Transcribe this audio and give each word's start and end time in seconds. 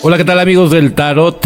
Hola, 0.00 0.16
¿qué 0.16 0.24
tal 0.24 0.38
amigos 0.38 0.70
del 0.70 0.94
Tarot? 0.94 1.44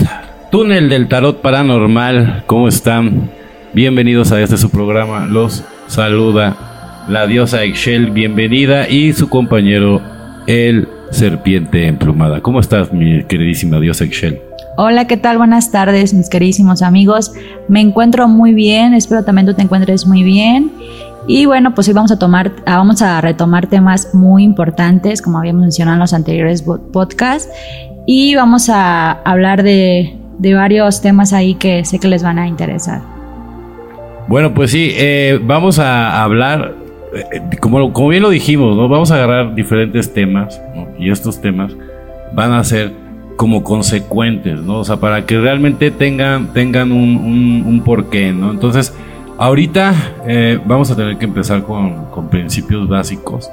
Túnel 0.50 0.90
del 0.90 1.08
Tarot 1.08 1.40
Paranormal, 1.40 2.44
¿cómo 2.46 2.68
están? 2.68 3.30
Bienvenidos 3.72 4.30
a 4.30 4.42
este 4.42 4.58
su 4.58 4.68
programa. 4.68 5.24
Los 5.24 5.64
saluda 5.86 7.04
la 7.08 7.26
diosa 7.26 7.64
Excel, 7.64 8.10
bienvenida, 8.10 8.90
y 8.90 9.14
su 9.14 9.30
compañero, 9.30 10.02
el 10.46 10.86
serpiente 11.10 11.86
emplumada. 11.86 12.42
¿Cómo 12.42 12.60
estás, 12.60 12.92
mi 12.92 13.24
queridísima 13.24 13.80
diosa 13.80 14.04
Excel? 14.04 14.38
Hola, 14.76 15.06
¿qué 15.06 15.16
tal? 15.16 15.38
Buenas 15.38 15.70
tardes, 15.70 16.12
mis 16.12 16.28
queridísimos 16.28 16.82
amigos. 16.82 17.32
Me 17.68 17.80
encuentro 17.80 18.28
muy 18.28 18.52
bien, 18.52 18.92
espero 18.92 19.24
también 19.24 19.46
tú 19.46 19.54
te 19.54 19.62
encuentres 19.62 20.06
muy 20.06 20.22
bien. 20.22 20.70
Y 21.26 21.46
bueno, 21.46 21.74
pues 21.74 21.88
hoy 21.88 21.94
vamos 21.94 22.10
a 22.10 22.18
tomar, 22.18 22.52
ah, 22.66 22.76
vamos 22.76 23.00
a 23.00 23.20
retomar 23.20 23.66
temas 23.68 24.12
muy 24.12 24.42
importantes, 24.42 25.22
como 25.22 25.38
habíamos 25.38 25.62
mencionado 25.62 25.94
en 25.94 26.00
los 26.00 26.12
anteriores 26.12 26.62
podcasts, 26.62 27.48
y 28.06 28.34
vamos 28.34 28.68
a 28.68 29.12
hablar 29.12 29.62
de, 29.62 30.16
varios 30.38 31.00
temas 31.00 31.32
ahí 31.32 31.54
que 31.54 31.84
sé 31.84 31.98
que 31.98 32.08
les 32.08 32.22
van 32.22 32.38
a 32.38 32.48
interesar. 32.48 33.00
Bueno, 34.28 34.54
pues 34.54 34.70
sí, 34.70 34.92
eh, 34.94 35.40
vamos 35.42 35.78
a 35.78 36.22
hablar, 36.22 36.74
eh, 37.14 37.58
como, 37.60 37.92
como 37.92 38.08
bien 38.08 38.22
lo 38.22 38.30
dijimos, 38.30 38.76
¿no? 38.76 38.88
vamos 38.88 39.10
a 39.10 39.16
agarrar 39.16 39.54
diferentes 39.54 40.12
temas, 40.12 40.60
y 40.98 41.10
estos 41.10 41.40
temas 41.40 41.72
van 42.32 42.52
a 42.52 42.64
ser 42.64 42.92
como 43.36 43.64
consecuentes, 43.64 44.60
¿no? 44.60 44.78
O 44.78 44.84
sea, 44.84 44.96
para 44.96 45.26
que 45.26 45.40
realmente 45.40 45.90
tengan, 45.90 46.52
tengan 46.52 46.92
un, 46.92 47.64
un 47.66 47.80
porqué, 47.82 48.32
¿no? 48.32 48.50
Entonces, 48.50 48.94
Ahorita 49.42 49.92
eh, 50.26 50.60
vamos 50.64 50.90
a 50.92 50.96
tener 50.96 51.16
que 51.16 51.24
empezar 51.24 51.64
con, 51.64 52.28
principios 52.30 52.88
básicos. 52.88 53.50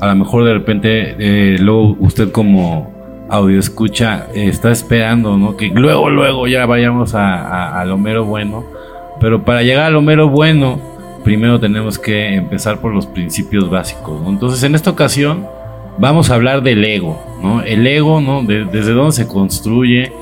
A 0.00 0.06
lo 0.06 0.14
mejor 0.14 0.44
de 0.44 0.54
repente, 0.54 1.58
luego 1.58 1.94
usted 2.00 2.32
como 2.32 2.89
audio 3.30 3.58
escucha, 3.58 4.26
está 4.34 4.70
esperando, 4.70 5.36
¿no? 5.36 5.56
Que 5.56 5.68
luego, 5.68 6.10
luego 6.10 6.48
ya 6.48 6.66
vayamos 6.66 7.14
a, 7.14 7.82
lo 7.86 7.96
mero 7.96 8.24
bueno. 8.24 8.64
Pero 9.20 9.44
para 9.44 9.62
llegar 9.62 9.86
a 9.86 9.90
lo 9.90 10.02
mero 10.02 10.28
bueno, 10.28 10.80
primero 11.24 11.60
tenemos 11.60 11.98
que 11.98 12.34
empezar 12.34 12.80
por 12.80 12.92
los 12.92 13.06
principios 13.06 13.70
básicos, 13.70 14.20
Entonces, 14.26 14.62
en 14.62 14.74
esta 14.74 14.90
ocasión, 14.90 15.46
vamos 15.98 16.30
a 16.30 16.34
hablar 16.34 16.62
del 16.62 16.84
ego, 16.84 17.22
¿no? 17.42 17.62
El 17.62 17.86
ego, 17.86 18.20
¿no? 18.20 18.42
desde 18.42 18.92
dónde 18.92 19.12
se 19.12 19.28
construye, 19.28 20.12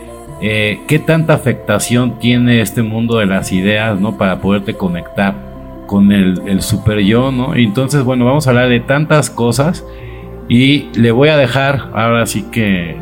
eh, 0.40 0.80
qué 0.86 0.98
tanta 0.98 1.34
afectación 1.34 2.18
tiene 2.18 2.60
este 2.60 2.82
mundo 2.82 3.18
de 3.18 3.26
las 3.26 3.50
ideas, 3.52 4.00
¿no? 4.00 4.16
Para 4.16 4.40
poderte 4.40 4.74
conectar 4.74 5.34
con 5.86 6.12
el, 6.12 6.62
super 6.62 7.00
yo, 7.00 7.32
¿no? 7.32 7.54
Entonces, 7.54 8.04
bueno, 8.04 8.24
vamos 8.24 8.46
a 8.46 8.50
hablar 8.50 8.68
de 8.68 8.80
tantas 8.80 9.30
cosas 9.30 9.84
y 10.48 10.88
le 10.94 11.10
voy 11.10 11.28
a 11.28 11.36
dejar 11.36 11.90
ahora 11.92 12.24
sí 12.26 12.44
que 12.50 12.96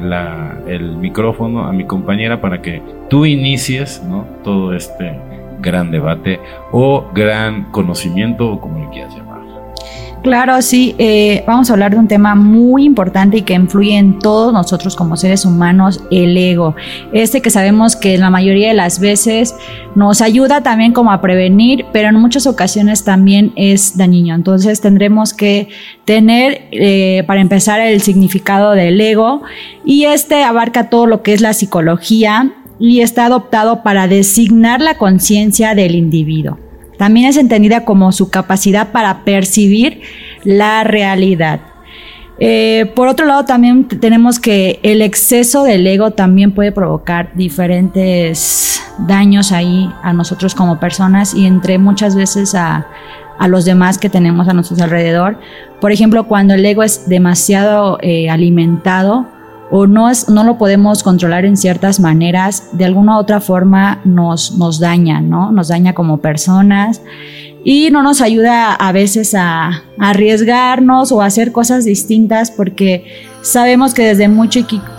el 0.66 0.96
micrófono 0.96 1.66
a 1.66 1.72
mi 1.72 1.84
compañera 1.84 2.40
para 2.40 2.60
que 2.60 2.82
tú 3.08 3.24
inicies, 3.24 4.02
¿no? 4.02 4.26
Todo 4.42 4.74
este 4.74 5.16
gran 5.60 5.90
debate 5.90 6.40
o 6.72 7.08
gran 7.14 7.70
conocimiento 7.70 8.50
o 8.50 8.60
como 8.60 8.80
le 8.80 8.90
quieras 8.90 9.14
llamar. 9.14 9.35
Claro, 10.26 10.60
sí, 10.60 10.96
eh, 10.98 11.44
vamos 11.46 11.70
a 11.70 11.74
hablar 11.74 11.92
de 11.92 11.98
un 11.98 12.08
tema 12.08 12.34
muy 12.34 12.84
importante 12.84 13.36
y 13.36 13.42
que 13.42 13.54
influye 13.54 13.96
en 13.96 14.18
todos 14.18 14.52
nosotros 14.52 14.96
como 14.96 15.16
seres 15.16 15.44
humanos, 15.44 16.02
el 16.10 16.36
ego. 16.36 16.74
Este 17.12 17.40
que 17.40 17.48
sabemos 17.48 17.94
que 17.94 18.18
la 18.18 18.28
mayoría 18.28 18.66
de 18.66 18.74
las 18.74 18.98
veces 18.98 19.54
nos 19.94 20.20
ayuda 20.20 20.64
también 20.64 20.92
como 20.92 21.12
a 21.12 21.20
prevenir, 21.20 21.86
pero 21.92 22.08
en 22.08 22.16
muchas 22.16 22.48
ocasiones 22.48 23.04
también 23.04 23.52
es 23.54 23.96
dañino. 23.96 24.34
Entonces 24.34 24.80
tendremos 24.80 25.32
que 25.32 25.68
tener, 26.04 26.62
eh, 26.72 27.22
para 27.28 27.40
empezar, 27.40 27.78
el 27.78 28.00
significado 28.00 28.72
del 28.72 29.00
ego 29.00 29.42
y 29.84 30.06
este 30.06 30.42
abarca 30.42 30.90
todo 30.90 31.06
lo 31.06 31.22
que 31.22 31.34
es 31.34 31.40
la 31.40 31.52
psicología 31.52 32.52
y 32.80 33.00
está 33.00 33.26
adoptado 33.26 33.84
para 33.84 34.08
designar 34.08 34.80
la 34.80 34.98
conciencia 34.98 35.76
del 35.76 35.94
individuo. 35.94 36.58
También 36.96 37.26
es 37.26 37.36
entendida 37.36 37.84
como 37.84 38.12
su 38.12 38.30
capacidad 38.30 38.92
para 38.92 39.24
percibir 39.24 40.00
la 40.46 40.84
realidad. 40.84 41.60
Eh, 42.38 42.92
por 42.94 43.08
otro 43.08 43.26
lado, 43.26 43.44
también 43.44 43.88
tenemos 43.88 44.38
que 44.38 44.78
el 44.82 45.02
exceso 45.02 45.64
del 45.64 45.86
ego 45.86 46.10
también 46.12 46.52
puede 46.52 46.70
provocar 46.70 47.32
diferentes 47.34 48.82
daños 48.98 49.52
ahí 49.52 49.90
a 50.02 50.12
nosotros 50.12 50.54
como 50.54 50.78
personas 50.78 51.34
y 51.34 51.46
entre 51.46 51.78
muchas 51.78 52.14
veces 52.14 52.54
a, 52.54 52.86
los 53.48 53.64
demás 53.64 53.98
que 53.98 54.08
tenemos 54.08 54.48
a 54.48 54.52
nuestro 54.54 54.82
alrededor. 54.82 55.38
Por 55.80 55.92
ejemplo, 55.92 56.24
cuando 56.24 56.54
el 56.54 56.64
ego 56.64 56.82
es 56.82 57.08
demasiado 57.08 57.98
eh, 58.00 58.30
alimentado, 58.30 59.26
o 59.70 59.86
no, 59.86 60.08
es, 60.08 60.28
no 60.28 60.44
lo 60.44 60.58
podemos 60.58 61.02
controlar 61.02 61.44
en 61.44 61.56
ciertas 61.56 61.98
maneras, 61.98 62.70
de 62.72 62.84
alguna 62.84 63.16
u 63.16 63.18
otra 63.18 63.40
forma 63.40 64.00
nos, 64.04 64.56
nos 64.56 64.78
daña, 64.78 65.20
¿no? 65.20 65.50
Nos 65.50 65.68
daña 65.68 65.92
como 65.92 66.18
personas 66.18 67.02
y 67.68 67.90
no 67.90 68.04
nos 68.04 68.20
ayuda 68.20 68.74
a 68.74 68.92
veces 68.92 69.34
a, 69.34 69.82
arriesgarnos 69.98 71.10
o 71.10 71.20
a 71.20 71.26
hacer 71.26 71.50
cosas 71.50 71.84
distintas 71.84 72.52
porque 72.52 73.04
sabemos 73.42 73.92
que 73.92 74.04
desde 74.04 74.28
muy, 74.28 74.48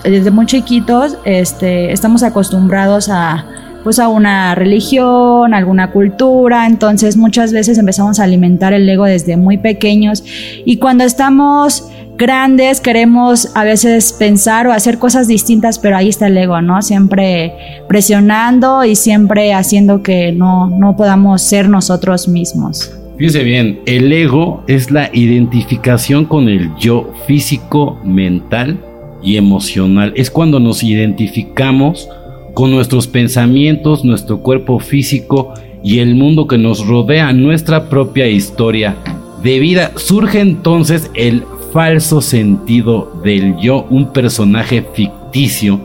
desde 0.04 0.46
chiquitos 0.46 1.18
este, 1.24 1.94
estamos 1.94 2.24
acostumbrados 2.24 3.08
a 3.08 3.46
pues 3.86 4.00
a 4.00 4.10
una 4.10 4.54
religión, 4.54 5.54
alguna 5.54 5.92
cultura, 5.92 6.68
entonces 6.68 7.16
muchas 7.16 7.54
veces 7.54 7.78
empezamos 7.78 8.20
a 8.20 8.26
alimentar 8.26 8.74
el 8.74 8.90
ego 8.90 9.06
desde 9.06 9.38
muy 9.38 9.58
pequeños 9.58 10.26
y 10.26 10.76
cuando 10.76 11.06
estamos 11.06 11.88
grandes, 12.18 12.82
queremos 12.82 13.50
a 13.56 13.64
veces 13.64 14.14
pensar 14.14 14.68
o 14.68 14.74
hacer 14.74 14.98
cosas 14.98 15.28
distintas, 15.28 15.80
pero 15.80 15.96
ahí 15.96 16.10
está 16.10 16.28
el 16.28 16.38
ego, 16.38 16.62
¿no? 16.62 16.82
Siempre 16.82 17.54
presionando 17.88 18.84
y 18.84 18.96
siempre 18.96 19.54
haciendo 19.54 20.02
que 20.02 20.32
no, 20.32 20.70
no 20.70 20.98
podamos 20.98 21.42
ser 21.42 21.70
nosotros 21.70 22.28
mismos. 22.28 22.92
Fíjense 23.18 23.44
bien, 23.44 23.80
el 23.86 24.12
ego 24.12 24.64
es 24.68 24.92
la 24.92 25.10
identificación 25.12 26.26
con 26.26 26.50
el 26.50 26.70
yo 26.76 27.12
físico, 27.26 28.00
mental 28.04 28.80
y 29.24 29.38
emocional. 29.38 30.14
Es 30.16 30.30
cuando 30.30 30.60
nos 30.60 30.84
identificamos 30.84 32.08
con 32.54 32.72
nuestros 32.72 33.08
pensamientos, 33.08 34.04
nuestro 34.04 34.40
cuerpo 34.40 34.80
físico 34.80 35.54
y 35.84 36.00
el 36.00 36.16
mundo 36.16 36.48
que 36.48 36.58
nos 36.58 36.86
rodea, 36.86 37.34
nuestra 37.34 37.90
propia 37.90 38.28
historia 38.28 38.96
de 39.44 39.60
vida. 39.60 39.92
Surge 39.96 40.40
entonces 40.40 41.10
el 41.14 41.44
falso 41.78 42.22
sentido 42.22 43.22
del 43.24 43.56
yo, 43.58 43.86
un 43.92 44.12
personaje 44.12 44.84
ficticio 44.96 45.80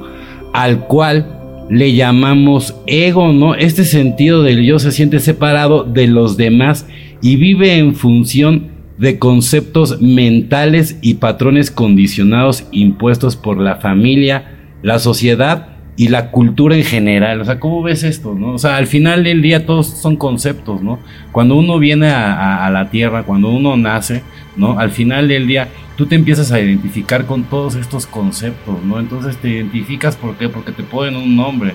al 0.54 0.86
cual 0.86 1.66
le 1.69 1.92
llamamos 1.92 2.75
ego, 2.86 3.30
¿no? 3.34 3.54
Este 3.54 3.84
sentido 3.84 4.42
del 4.42 4.64
yo 4.64 4.78
se 4.78 4.91
siente 4.91 5.20
separado 5.20 5.84
de 5.84 6.06
los 6.06 6.38
demás 6.38 6.86
y 7.20 7.36
vive 7.36 7.76
en 7.76 7.94
función 7.94 8.69
de 8.97 9.19
conceptos 9.19 10.00
mentales 10.00 10.97
y 11.03 11.16
patrones 11.16 11.70
condicionados 11.70 12.64
impuestos 12.72 13.36
por 13.36 13.60
la 13.60 13.76
familia, 13.76 14.50
la 14.82 14.98
sociedad 14.98 15.72
y 16.03 16.09
la 16.09 16.33
cultura 16.33 16.75
en 16.75 16.83
general. 16.83 17.41
O 17.41 17.45
sea, 17.45 17.61
¿cómo 17.61 17.81
ves 17.81 18.03
esto? 18.03 18.35
No? 18.35 18.55
O 18.55 18.59
sea, 18.59 18.77
al 18.77 18.89
final 18.89 19.23
del 19.23 19.41
día 19.41 19.67
todos 19.67 19.87
son 19.87 20.17
conceptos, 20.17 20.83
¿no? 20.83 20.99
Cuando 21.31 21.55
uno 21.55 21.79
viene 21.79 22.09
a, 22.11 22.69
la 22.73 22.91
tierra, 22.91 23.23
cuando 23.23 23.51
uno 23.51 23.77
nace, 23.77 24.25
¿no? 24.57 24.81
Al 24.81 24.91
final 24.91 25.29
del 25.29 25.47
día 25.47 25.69
tú 25.97 26.07
te 26.07 26.17
empiezas 26.17 26.51
a 26.51 26.59
identificar 26.59 27.25
con 27.25 27.45
todos 27.45 27.77
estos 27.77 28.07
conceptos, 28.07 28.83
¿no? 28.83 28.99
Entonces 28.99 29.37
te 29.37 29.51
identificas, 29.51 30.17
¿por 30.17 30.35
qué? 30.35 30.49
Porque 30.49 30.73
te 30.73 30.83
ponen 30.83 31.15
un 31.15 31.37
nombre. 31.37 31.75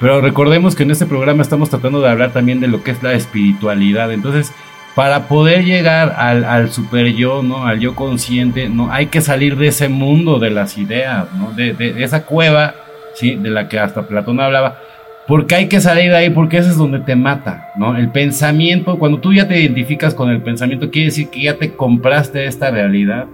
Pero 0.00 0.20
recordemos 0.20 0.74
que 0.74 0.82
en 0.82 0.90
este 0.90 1.06
programa 1.06 1.42
estamos 1.42 1.70
tratando 1.70 2.00
de 2.00 2.08
hablar 2.08 2.32
también 2.32 2.58
de 2.58 2.66
lo 2.66 2.82
que 2.82 2.90
es 2.90 3.00
la 3.04 3.12
espiritualidad. 3.12 4.12
Entonces, 4.12 4.52
para 4.96 5.28
poder 5.28 5.64
llegar 5.64 6.16
al, 6.18 6.42
al 6.44 6.72
super 6.72 7.06
yo, 7.12 7.44
¿no? 7.44 7.66
Al 7.66 7.78
yo 7.78 7.94
consciente, 7.94 8.68
¿no? 8.68 8.90
Hay 8.90 9.06
que 9.06 9.20
salir 9.20 9.56
de 9.56 9.68
ese 9.68 9.88
mundo 9.88 10.40
de 10.40 10.50
las 10.50 10.76
ideas, 10.76 11.32
¿no? 11.34 11.52
de, 11.52 11.72
de 11.72 12.02
esa 12.02 12.24
cueva 12.26 12.74
¿sí? 13.14 13.36
De 13.36 13.50
la 13.50 13.68
que 13.68 13.78
hasta 13.78 14.06
Platón 14.06 14.40
hablaba. 14.40 14.78
Porque 15.26 15.54
hay 15.54 15.68
que 15.68 15.80
salir 15.80 16.10
de 16.10 16.16
ahí, 16.16 16.30
porque 16.30 16.58
eso 16.58 16.70
es 16.70 16.76
donde 16.76 16.98
te 17.00 17.14
mata, 17.14 17.68
¿no? 17.76 17.96
El 17.96 18.10
pensamiento, 18.10 18.98
cuando 18.98 19.20
tú 19.20 19.32
ya 19.32 19.46
te 19.46 19.60
identificas 19.60 20.14
con 20.14 20.28
el 20.30 20.42
pensamiento, 20.42 20.90
quiere 20.90 21.06
decir 21.06 21.28
que 21.28 21.42
ya 21.42 21.56
te 21.56 21.72
compraste 21.72 22.46
esta 22.46 22.70
realidad. 22.70 23.26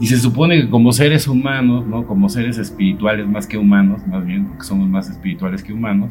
Y 0.00 0.06
se 0.06 0.16
supone 0.16 0.60
que 0.60 0.68
como 0.68 0.92
seres 0.92 1.28
humanos, 1.28 1.86
¿no? 1.86 2.06
Como 2.06 2.28
seres 2.28 2.58
espirituales 2.58 3.28
más 3.28 3.46
que 3.46 3.58
humanos, 3.58 4.00
más 4.06 4.26
bien, 4.26 4.46
porque 4.46 4.64
somos 4.64 4.88
más 4.88 5.10
espirituales 5.10 5.62
que 5.62 5.72
humanos, 5.72 6.10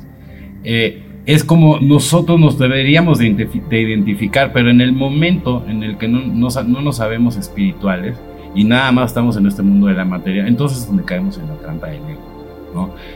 eh, 0.63 1.04
es 1.25 1.44
como 1.44 1.80
nosotros 1.80 2.40
nos 2.40 2.57
deberíamos 2.57 3.19
de, 3.19 3.28
identificar, 3.72 4.52
pero 4.54 4.69
en 4.69 4.81
el 4.81 4.94
momento 4.94 5.63
en 5.68 5.84
el 5.84 5.98
que 5.98 6.07
no, 6.07 6.22
no, 6.22 6.48
no, 6.50 6.81
nos 6.81 6.98
sabemos 6.98 7.38
espirituales 7.38 8.18
y 8.56 8.63
nada 8.63 8.92
más 8.92 9.12
estamos 9.12 9.38
en 9.38 9.45
este 9.45 9.62
mundo 9.62 9.88
de 9.88 9.94
la 9.94 10.06
materia, 10.06 10.48
entonces 10.48 10.80
es 10.80 10.88
donde 10.88 11.04
caemos 11.04 11.38
en 11.38 11.48
la 11.48 11.56
trampa 11.57 11.88
del 11.88 11.98
ego. 11.98 12.29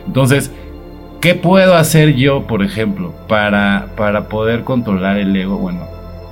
Entonces, 0.05 0.51
¿qué 1.21 1.35
puedo 1.35 1.75
hacer 1.75 2.15
yo, 2.15 2.47
por 2.47 2.63
ejemplo, 2.63 3.13
para, 3.27 3.87
para 3.95 4.27
poder 4.27 4.63
controlar 4.63 5.17
el 5.17 5.35
ego? 5.35 5.57
Bueno, 5.57 5.81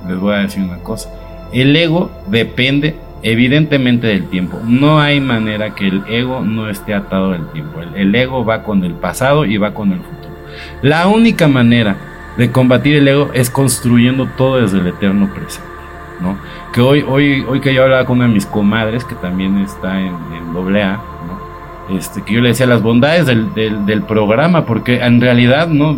les 0.08 0.18
voy 0.18 0.34
a 0.34 0.38
decir 0.38 0.62
una 0.62 0.78
cosa. 0.78 1.10
El 1.52 1.74
ego 1.76 2.10
depende 2.28 2.94
evidentemente 3.22 4.06
del 4.08 4.26
tiempo. 4.28 4.58
No 4.64 5.00
hay 5.00 5.20
manera 5.20 5.74
que 5.74 5.88
el 5.88 6.02
ego 6.08 6.40
no 6.40 6.68
esté 6.68 6.94
atado 6.94 7.32
del 7.32 7.46
tiempo. 7.48 7.80
El, 7.94 8.14
ego 8.14 8.44
va 8.44 8.62
con 8.62 8.84
el 8.84 8.94
pasado 8.94 9.44
y 9.44 9.56
va 9.56 9.74
con 9.74 9.92
el 9.92 10.00
futuro. 10.00 10.34
La 10.82 11.06
única 11.08 11.48
manera 11.48 11.96
de 12.36 12.50
combatir 12.50 12.96
el 12.96 13.08
ego 13.08 13.30
es 13.32 13.50
construyendo 13.50 14.26
todo 14.36 14.60
desde 14.60 14.78
el 14.78 14.88
eterno 14.88 15.32
presente. 15.32 15.68
¿no? 16.20 16.36
Que 16.72 16.80
hoy, 16.80 17.04
hoy, 17.06 17.44
hoy 17.48 17.60
que 17.60 17.74
yo 17.74 17.82
hablaba 17.84 18.04
con 18.04 18.18
una 18.18 18.26
de 18.26 18.34
mis 18.34 18.46
comadres, 18.46 19.04
que 19.04 19.14
también 19.16 19.58
está 19.58 20.00
en, 20.00 20.14
en 20.34 20.76
AA. 20.76 21.00
Este, 21.96 22.22
que 22.22 22.34
yo 22.34 22.40
le 22.40 22.50
decía 22.50 22.66
las 22.66 22.82
bondades 22.82 23.26
del, 23.26 23.52
del, 23.54 23.86
del 23.86 24.02
programa, 24.02 24.64
porque 24.66 25.00
en 25.00 25.20
realidad 25.20 25.68
no, 25.68 25.96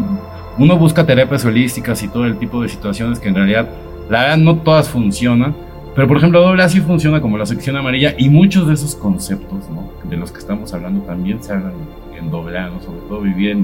uno 0.59 0.77
busca 0.77 1.07
terapias 1.07 1.45
holísticas 1.45 2.03
y 2.03 2.09
todo 2.09 2.25
el 2.27 2.39
tipo 2.39 2.63
de 2.63 2.69
situaciones 2.69 3.19
que 3.19 3.29
en 3.29 3.35
realidad, 3.35 3.69
la 4.09 4.23
verdad, 4.23 4.37
no 4.39 4.57
todas 4.57 4.89
funcionan 4.89 5.55
pero 5.95 6.09
por 6.09 6.17
ejemplo, 6.17 6.41
doble 6.41 6.63
A 6.63 6.69
sí 6.69 6.81
funciona 6.81 7.21
como 7.21 7.39
la 7.39 7.47
sección 7.47 7.77
amarilla 7.77 8.15
y 8.19 8.29
muchos 8.29 8.67
de 8.67 8.75
esos 8.75 8.97
conceptos 8.97 9.61
de 10.09 10.17
los 10.17 10.33
que 10.33 10.39
estamos 10.39 10.75
hablando 10.75 11.03
también 11.03 11.43
se 11.43 11.53
hablan 11.53 11.73
en 12.19 12.31
doble 12.31 12.59
A, 12.59 12.69
sobre 12.85 12.99
todo 13.09 13.21
vivir 13.21 13.57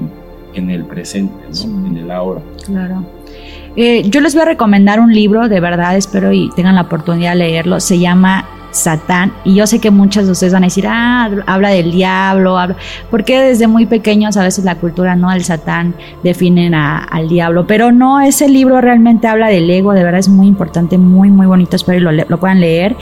en, 0.53 0.69
el 0.69 0.85
presente, 0.85 1.33
en 1.63 1.97
el 1.97 2.09
ahora. 2.09 2.41
Claro. 2.65 3.03
Eh, 3.75 4.03
yo 4.09 4.21
les 4.21 4.33
voy 4.33 4.43
a 4.43 4.45
recomendar 4.45 4.99
un 4.99 5.13
libro, 5.13 5.49
de 5.49 5.59
verdad, 5.59 5.97
espero 5.97 6.31
y 6.31 6.49
tengan 6.55 6.75
la 6.75 6.81
oportunidad 6.81 7.31
de 7.31 7.39
leerlo. 7.39 7.79
Se 7.81 7.99
llama 7.99 8.45
Satán. 8.71 9.33
Y 9.43 9.55
yo 9.55 9.67
sé 9.67 9.79
que 9.79 9.91
muchos 9.91 10.25
de 10.25 10.31
ustedes 10.31 10.53
van 10.53 10.63
a 10.63 10.67
decir, 10.67 10.85
ah, 10.87 11.29
habla 11.45 11.69
del 11.69 11.91
diablo, 11.91 12.57
habla... 12.57 12.75
porque 13.09 13.39
desde 13.39 13.67
muy 13.67 13.85
pequeños 13.85 14.37
a 14.37 14.43
veces 14.43 14.65
la 14.65 14.75
cultura, 14.75 15.15
¿no? 15.15 15.31
El 15.31 15.43
Satán 15.43 15.93
definen 16.23 16.73
al 16.73 17.29
diablo, 17.29 17.67
pero 17.67 17.91
no, 17.91 18.21
ese 18.21 18.47
libro 18.47 18.81
realmente 18.81 19.27
habla 19.27 19.47
del 19.47 19.69
ego, 19.69 19.93
de 19.93 20.03
verdad 20.03 20.19
es 20.19 20.29
muy 20.29 20.47
importante, 20.47 20.97
muy, 20.97 21.29
muy 21.29 21.45
bonito, 21.45 21.75
espero 21.75 21.97
que 21.97 22.15
lo, 22.17 22.25
lo 22.27 22.39
puedan 22.39 22.59
leer. 22.59 22.95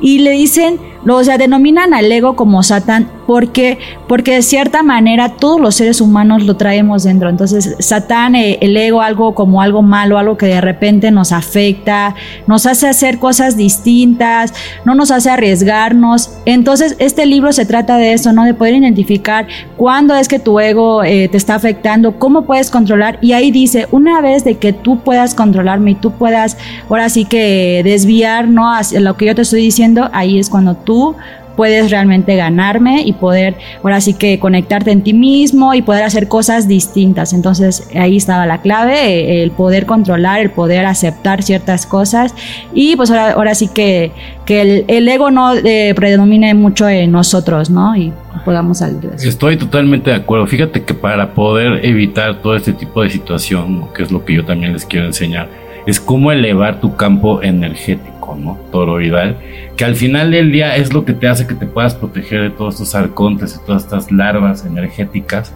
Y 0.00 0.18
le 0.20 0.32
dicen, 0.32 0.78
o 1.06 1.24
sea, 1.24 1.38
denominan 1.38 1.94
al 1.94 2.10
ego 2.10 2.36
como 2.36 2.62
Satán 2.62 3.08
porque, 3.26 3.78
porque 4.08 4.34
de 4.34 4.42
cierta 4.42 4.82
manera 4.82 5.30
todos 5.30 5.60
los 5.60 5.74
seres 5.74 6.00
humanos 6.00 6.44
lo 6.44 6.56
traemos 6.56 7.04
dentro. 7.04 7.28
Entonces, 7.28 7.76
Satán, 7.78 8.34
eh, 8.34 8.58
el 8.60 8.76
ego, 8.76 9.00
algo 9.00 9.34
como 9.34 9.62
algo 9.62 9.82
malo, 9.82 10.18
algo 10.18 10.36
que 10.36 10.46
de 10.46 10.60
repente 10.60 11.10
nos 11.10 11.32
afecta, 11.32 12.14
nos 12.46 12.66
hace 12.66 12.88
hacer 12.88 13.18
cosas 13.18 13.56
distintas, 13.56 14.52
no 14.84 14.94
nos 14.94 15.10
hace 15.10 15.30
arriesgarnos. 15.30 16.30
Entonces, 16.44 16.96
este 16.98 17.26
libro 17.26 17.52
se 17.52 17.64
trata 17.64 17.96
de 17.96 18.12
eso, 18.12 18.32
¿no? 18.32 18.44
De 18.44 18.54
poder 18.54 18.74
identificar 18.74 19.46
cuándo 19.76 20.14
es 20.14 20.28
que 20.28 20.38
tu 20.38 20.60
ego 20.60 21.02
eh, 21.02 21.28
te 21.28 21.36
está 21.36 21.54
afectando, 21.54 22.18
cómo 22.18 22.42
puedes 22.42 22.70
controlar. 22.70 23.18
Y 23.22 23.32
ahí 23.32 23.50
dice, 23.50 23.88
una 23.90 24.20
vez 24.20 24.44
de 24.44 24.56
que 24.56 24.72
tú 24.72 24.98
puedas 25.00 25.34
controlarme 25.34 25.92
y 25.92 25.94
tú 25.94 26.12
puedas, 26.12 26.58
ahora 26.88 27.08
sí 27.08 27.24
que 27.24 27.80
desviar, 27.84 28.46
¿no? 28.46 28.72
Hacia 28.72 29.00
lo 29.00 29.16
que 29.16 29.26
yo 29.26 29.34
te 29.34 29.42
estoy 29.42 29.62
diciendo, 29.62 30.10
ahí 30.12 30.38
es 30.38 30.50
cuando 30.50 30.74
tú 30.74 30.91
puedes 31.56 31.90
realmente 31.90 32.36
ganarme 32.36 33.02
y 33.02 33.12
poder, 33.12 33.54
ahora 33.82 34.00
sí 34.00 34.14
que 34.14 34.38
conectarte 34.38 34.90
en 34.90 35.02
ti 35.02 35.12
mismo 35.12 35.74
y 35.74 35.82
poder 35.82 36.02
hacer 36.04 36.28
cosas 36.28 36.68
distintas. 36.68 37.32
Entonces 37.32 37.88
ahí 37.94 38.16
estaba 38.16 38.46
la 38.46 38.60
clave, 38.60 39.42
el 39.42 39.50
poder 39.50 39.86
controlar, 39.86 40.40
el 40.40 40.50
poder 40.50 40.86
aceptar 40.86 41.42
ciertas 41.42 41.86
cosas 41.86 42.34
y 42.74 42.96
pues 42.96 43.10
ahora, 43.10 43.32
ahora 43.32 43.54
sí 43.54 43.68
que, 43.68 44.12
que 44.44 44.84
el, 44.86 45.08
ego 45.08 45.30
no 45.30 45.54
eh, 45.54 45.92
predomine 45.94 46.54
mucho 46.54 46.88
en 46.88 47.12
nosotros, 47.12 47.70
¿no? 47.70 47.94
Y 47.96 48.12
podamos 48.44 48.78
salir 48.78 49.00
de 49.00 49.16
eso. 49.16 49.28
Estoy 49.28 49.56
totalmente 49.56 50.10
de 50.10 50.16
acuerdo. 50.16 50.46
Fíjate 50.46 50.82
que 50.82 50.94
para 50.94 51.34
poder 51.34 51.84
evitar 51.84 52.40
todo 52.40 52.56
este 52.56 52.72
tipo 52.72 53.02
de 53.02 53.10
situación, 53.10 53.88
que 53.94 54.02
es 54.02 54.10
lo 54.10 54.24
que 54.24 54.34
yo 54.34 54.44
también 54.44 54.72
les 54.72 54.84
quiero 54.84 55.06
enseñar, 55.06 55.48
es 55.86 56.00
cómo 56.00 56.32
elevar 56.32 56.80
tu 56.80 56.96
campo 56.96 57.42
energético, 57.42 58.11
¿no? 58.36 58.58
Toroidal, 58.70 59.36
que 59.76 59.84
al 59.84 59.96
final 59.96 60.30
del 60.30 60.52
día 60.52 60.76
es 60.76 60.92
lo 60.92 61.04
que 61.04 61.12
te 61.12 61.28
hace 61.28 61.46
que 61.46 61.54
te 61.54 61.66
puedas 61.66 61.94
proteger 61.94 62.42
de 62.42 62.50
todos 62.50 62.74
estos 62.74 62.94
arcontes 62.94 63.58
y 63.60 63.66
todas 63.66 63.84
estas 63.84 64.10
larvas 64.12 64.64
energéticas, 64.64 65.54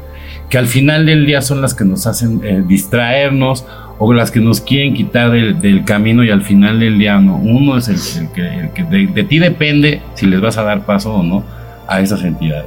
que 0.48 0.58
al 0.58 0.66
final 0.66 1.06
del 1.06 1.26
día 1.26 1.42
son 1.42 1.60
las 1.60 1.74
que 1.74 1.84
nos 1.84 2.06
hacen 2.06 2.40
eh, 2.44 2.62
distraernos 2.66 3.66
o 3.98 4.12
las 4.12 4.30
que 4.30 4.40
nos 4.40 4.60
quieren 4.60 4.94
quitar 4.94 5.30
del, 5.30 5.84
camino 5.84 6.22
y 6.22 6.30
al 6.30 6.42
final 6.42 6.80
del 6.80 6.98
día 6.98 7.18
no. 7.18 7.36
Uno 7.36 7.76
es 7.78 7.88
el, 7.88 8.30
que, 8.30 8.84
de, 8.84 9.24
ti 9.24 9.38
depende 9.38 10.02
si 10.14 10.26
les 10.26 10.40
vas 10.40 10.58
a 10.58 10.62
dar 10.62 10.84
paso 10.84 11.14
o 11.14 11.22
no 11.22 11.42
a 11.88 12.00
esas 12.00 12.22
entidades. 12.22 12.66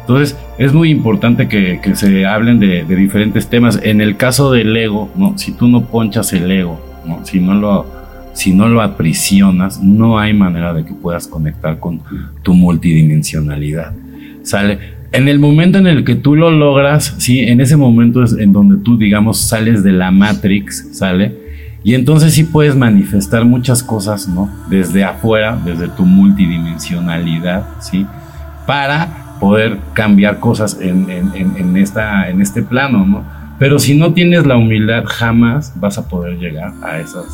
Entonces, 0.00 0.36
es 0.58 0.72
muy 0.72 0.90
importante 0.90 1.48
que, 1.48 1.80
se 1.94 2.26
hablen 2.26 2.58
de, 2.58 2.84
de, 2.84 2.96
diferentes 2.96 3.48
temas. 3.48 3.78
En 3.82 4.00
el 4.00 4.16
caso 4.16 4.50
del 4.50 4.76
ego, 4.76 5.10
¿no? 5.14 5.36
si 5.38 5.52
tú 5.52 5.68
no 5.68 5.84
ponchas 5.84 6.32
el 6.32 6.50
ego, 6.50 6.80
si 7.24 7.40
no 7.40 7.54
lo, 7.54 7.86
si 8.32 8.52
no 8.52 8.68
lo 8.68 8.82
aprisionas, 8.82 9.82
no 9.82 10.18
hay 10.18 10.32
manera 10.32 10.72
de 10.72 10.84
que 10.84 10.92
puedas 10.92 11.26
conectar 11.26 11.78
con 11.78 12.00
tu 12.42 12.54
multidimensionalidad. 12.54 13.92
¿Sale? 14.42 15.00
En 15.12 15.28
el 15.28 15.40
momento 15.40 15.78
en 15.78 15.88
el 15.88 16.04
que 16.04 16.14
tú 16.14 16.36
lo 16.36 16.50
logras, 16.50 17.16
sí, 17.18 17.40
en 17.40 17.60
ese 17.60 17.76
momento 17.76 18.22
es 18.22 18.32
en 18.32 18.52
donde 18.52 18.76
tú, 18.76 18.96
digamos, 18.96 19.38
sales 19.38 19.82
de 19.82 19.92
la 19.92 20.12
Matrix, 20.12 20.88
¿sale? 20.92 21.34
Y 21.82 21.94
entonces 21.94 22.34
sí 22.34 22.44
puedes 22.44 22.76
manifestar 22.76 23.44
muchas 23.44 23.82
cosas, 23.82 24.28
¿no? 24.28 24.48
Desde 24.68 25.02
afuera, 25.02 25.58
desde 25.64 25.88
tu 25.88 26.04
multidimensionalidad, 26.04 27.66
¿sí? 27.80 28.06
Para 28.66 29.36
poder 29.40 29.78
cambiar 29.94 30.38
cosas 30.38 30.78
en, 30.80 31.10
en, 31.10 31.76
esta, 31.76 32.28
en 32.28 32.40
este 32.40 32.62
plano, 32.62 33.04
¿no? 33.04 33.24
Pero 33.60 33.78
si 33.78 33.94
no 33.94 34.14
tienes 34.14 34.46
la 34.46 34.56
humildad, 34.56 35.04
jamás 35.06 35.78
vas 35.78 35.98
a 35.98 36.08
poder 36.08 36.38
llegar 36.38 36.72
a 36.82 36.98
esas, 36.98 37.26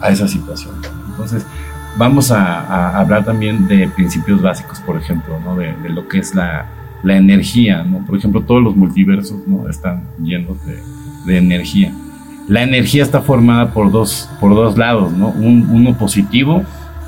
a 0.00 0.08
esas 0.08 0.30
situaciones. 0.30 0.90
Entonces, 1.10 1.46
vamos 1.98 2.30
a, 2.30 2.98
hablar 2.98 3.26
también 3.26 3.68
de 3.68 3.86
principios 3.88 4.40
básicos, 4.40 4.80
por 4.80 4.96
ejemplo, 4.96 5.38
¿no? 5.44 5.56
de, 5.56 5.74
lo 5.90 6.08
que 6.08 6.20
es 6.20 6.34
la, 6.34 6.64
la, 7.02 7.18
energía. 7.18 7.84
¿no? 7.84 7.98
Por 8.06 8.16
ejemplo, 8.16 8.40
todos 8.40 8.62
los 8.62 8.74
multiversos 8.74 9.46
¿no? 9.46 9.68
están 9.68 10.04
llenos 10.22 10.56
de, 10.64 10.82
de, 11.26 11.36
energía. 11.36 11.92
La 12.48 12.62
energía 12.62 13.02
está 13.02 13.20
formada 13.20 13.74
por 13.74 13.92
dos, 13.92 14.30
por 14.40 14.54
dos 14.54 14.78
lados, 14.78 15.12
¿no? 15.12 15.28
Un, 15.28 15.68
uno 15.70 15.98
positivo 15.98 16.62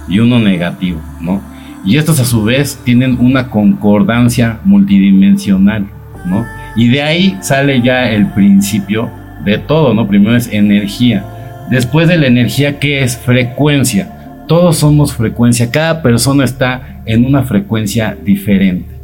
y 0.06 0.18
uno 0.18 0.38
negativo. 0.38 1.00
¿no? 1.22 1.40
Y 1.82 1.96
estos 1.96 2.20
a 2.20 2.26
su 2.26 2.44
vez 2.44 2.78
tienen 2.84 3.16
una 3.20 3.48
concordancia 3.48 4.60
multidimensional. 4.64 5.86
¿no? 6.26 6.44
Y 6.76 6.88
de 6.88 7.02
ahí 7.02 7.38
sale 7.40 7.80
ya 7.80 8.10
el 8.10 8.26
principio 8.26 9.10
de 9.44 9.58
todo, 9.58 9.94
¿no? 9.94 10.06
Primero 10.06 10.36
es 10.36 10.52
energía. 10.52 11.24
Después 11.70 12.06
de 12.08 12.18
la 12.18 12.26
energía, 12.26 12.78
¿qué 12.78 13.02
es? 13.02 13.16
Frecuencia. 13.16 14.44
Todos 14.46 14.76
somos 14.76 15.14
frecuencia. 15.14 15.70
Cada 15.70 16.02
persona 16.02 16.44
está 16.44 17.00
en 17.06 17.24
una 17.24 17.42
frecuencia 17.42 18.16
diferente. 18.22 18.94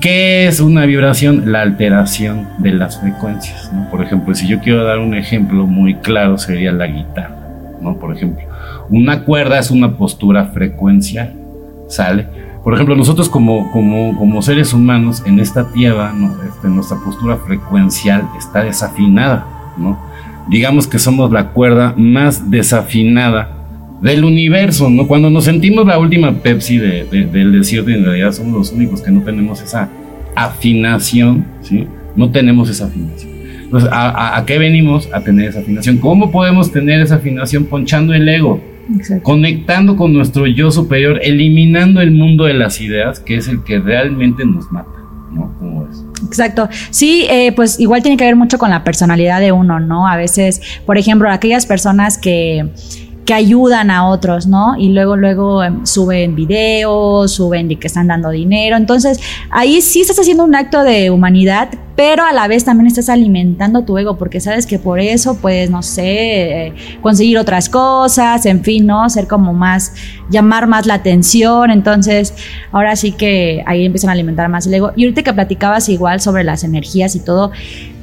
¿Qué 0.00 0.46
es 0.46 0.58
una 0.60 0.86
vibración? 0.86 1.52
La 1.52 1.62
alteración 1.62 2.48
de 2.58 2.72
las 2.72 3.00
frecuencias. 3.00 3.70
¿no? 3.72 3.88
Por 3.90 4.02
ejemplo, 4.02 4.34
si 4.34 4.48
yo 4.48 4.60
quiero 4.60 4.84
dar 4.84 4.98
un 4.98 5.14
ejemplo 5.14 5.66
muy 5.66 5.94
claro, 5.96 6.38
sería 6.38 6.72
la 6.72 6.86
guitarra. 6.86 7.36
¿no? 7.80 7.98
Por 7.98 8.16
ejemplo, 8.16 8.44
una 8.88 9.24
cuerda 9.24 9.58
es 9.58 9.70
una 9.70 9.96
postura 9.96 10.46
frecuencial. 10.46 11.34
¿Sale? 11.88 12.26
Por 12.64 12.74
ejemplo, 12.74 12.94
nosotros 12.94 13.28
como, 13.28 13.70
como, 13.72 14.16
como 14.16 14.40
seres 14.40 14.72
humanos 14.72 15.22
en 15.26 15.40
esta 15.40 15.72
tierra, 15.72 16.14
este, 16.48 16.68
nuestra 16.68 16.96
postura 16.98 17.36
frecuencial 17.36 18.28
está 18.38 18.62
desafinada, 18.62 19.46
¿no? 19.76 19.98
Digamos 20.48 20.86
que 20.86 20.98
somos 20.98 21.32
la 21.32 21.48
cuerda 21.48 21.94
más 21.96 22.50
desafinada 22.50 23.50
del 24.00 24.24
universo, 24.24 24.90
¿no? 24.90 25.08
Cuando 25.08 25.28
nos 25.28 25.44
sentimos 25.44 25.86
la 25.86 25.98
última 25.98 26.32
Pepsi 26.32 26.78
del 26.78 27.52
desierto, 27.52 27.90
en 27.90 28.04
realidad 28.04 28.32
somos 28.32 28.54
los 28.54 28.72
únicos 28.72 29.02
que 29.02 29.10
no 29.10 29.22
tenemos 29.22 29.60
esa 29.60 29.88
afinación, 30.36 31.44
¿sí? 31.62 31.88
No 32.14 32.30
tenemos 32.30 32.70
esa 32.70 32.86
afinación. 32.86 33.32
Entonces, 33.64 33.90
¿a, 33.92 34.36
a 34.36 34.44
qué 34.44 34.58
venimos? 34.58 35.08
A 35.12 35.20
tener 35.20 35.48
esa 35.48 35.60
afinación. 35.60 35.98
¿Cómo 35.98 36.30
podemos 36.30 36.70
tener 36.70 37.00
esa 37.00 37.16
afinación? 37.16 37.64
Ponchando 37.64 38.14
el 38.14 38.28
ego 38.28 38.60
conectando 39.22 39.96
con 39.96 40.12
nuestro 40.12 40.46
yo 40.46 40.70
superior, 40.70 41.20
eliminando 41.22 42.00
el 42.00 42.10
mundo 42.10 42.44
de 42.44 42.54
las 42.54 42.80
ideas, 42.80 43.20
que 43.20 43.36
es 43.36 43.48
el 43.48 43.62
que 43.64 43.78
realmente 43.78 44.44
nos 44.44 44.70
mata, 44.70 44.90
¿no? 45.32 45.54
¿Cómo 45.58 45.88
es? 45.90 46.04
Exacto. 46.26 46.68
Sí, 46.90 47.26
eh, 47.28 47.52
pues 47.52 47.80
igual 47.80 48.02
tiene 48.02 48.16
que 48.16 48.24
ver 48.24 48.36
mucho 48.36 48.58
con 48.58 48.70
la 48.70 48.84
personalidad 48.84 49.40
de 49.40 49.52
uno, 49.52 49.80
¿no? 49.80 50.06
A 50.06 50.16
veces, 50.16 50.60
por 50.86 50.98
ejemplo, 50.98 51.30
aquellas 51.30 51.66
personas 51.66 52.18
que 52.18 52.70
que 53.24 53.34
ayudan 53.34 53.90
a 53.90 54.08
otros, 54.08 54.46
¿no? 54.46 54.76
Y 54.76 54.88
luego, 54.88 55.16
luego 55.16 55.62
em, 55.62 55.86
suben 55.86 56.34
videos, 56.34 57.32
suben 57.32 57.68
de 57.68 57.76
que 57.76 57.86
están 57.86 58.08
dando 58.08 58.30
dinero. 58.30 58.76
Entonces, 58.76 59.20
ahí 59.50 59.80
sí 59.80 60.00
estás 60.00 60.18
haciendo 60.18 60.44
un 60.44 60.54
acto 60.54 60.82
de 60.82 61.10
humanidad, 61.10 61.68
pero 61.94 62.24
a 62.24 62.32
la 62.32 62.48
vez 62.48 62.64
también 62.64 62.86
estás 62.88 63.08
alimentando 63.08 63.84
tu 63.84 63.96
ego, 63.96 64.16
porque 64.16 64.40
sabes 64.40 64.66
que 64.66 64.78
por 64.78 64.98
eso 64.98 65.36
puedes, 65.36 65.70
no 65.70 65.82
sé, 65.82 66.66
eh, 66.66 66.74
conseguir 67.00 67.38
otras 67.38 67.68
cosas, 67.68 68.44
en 68.46 68.64
fin, 68.64 68.86
¿no? 68.86 69.08
Ser 69.08 69.28
como 69.28 69.52
más, 69.52 69.92
llamar 70.28 70.66
más 70.66 70.86
la 70.86 70.94
atención. 70.94 71.70
Entonces, 71.70 72.34
ahora 72.72 72.96
sí 72.96 73.12
que 73.12 73.62
ahí 73.66 73.84
empiezan 73.84 74.10
a 74.10 74.14
alimentar 74.14 74.48
más 74.48 74.66
el 74.66 74.74
ego. 74.74 74.92
Y 74.96 75.04
ahorita 75.04 75.22
que 75.22 75.32
platicabas 75.32 75.88
igual 75.88 76.20
sobre 76.20 76.42
las 76.42 76.64
energías 76.64 77.14
y 77.14 77.20
todo, 77.20 77.52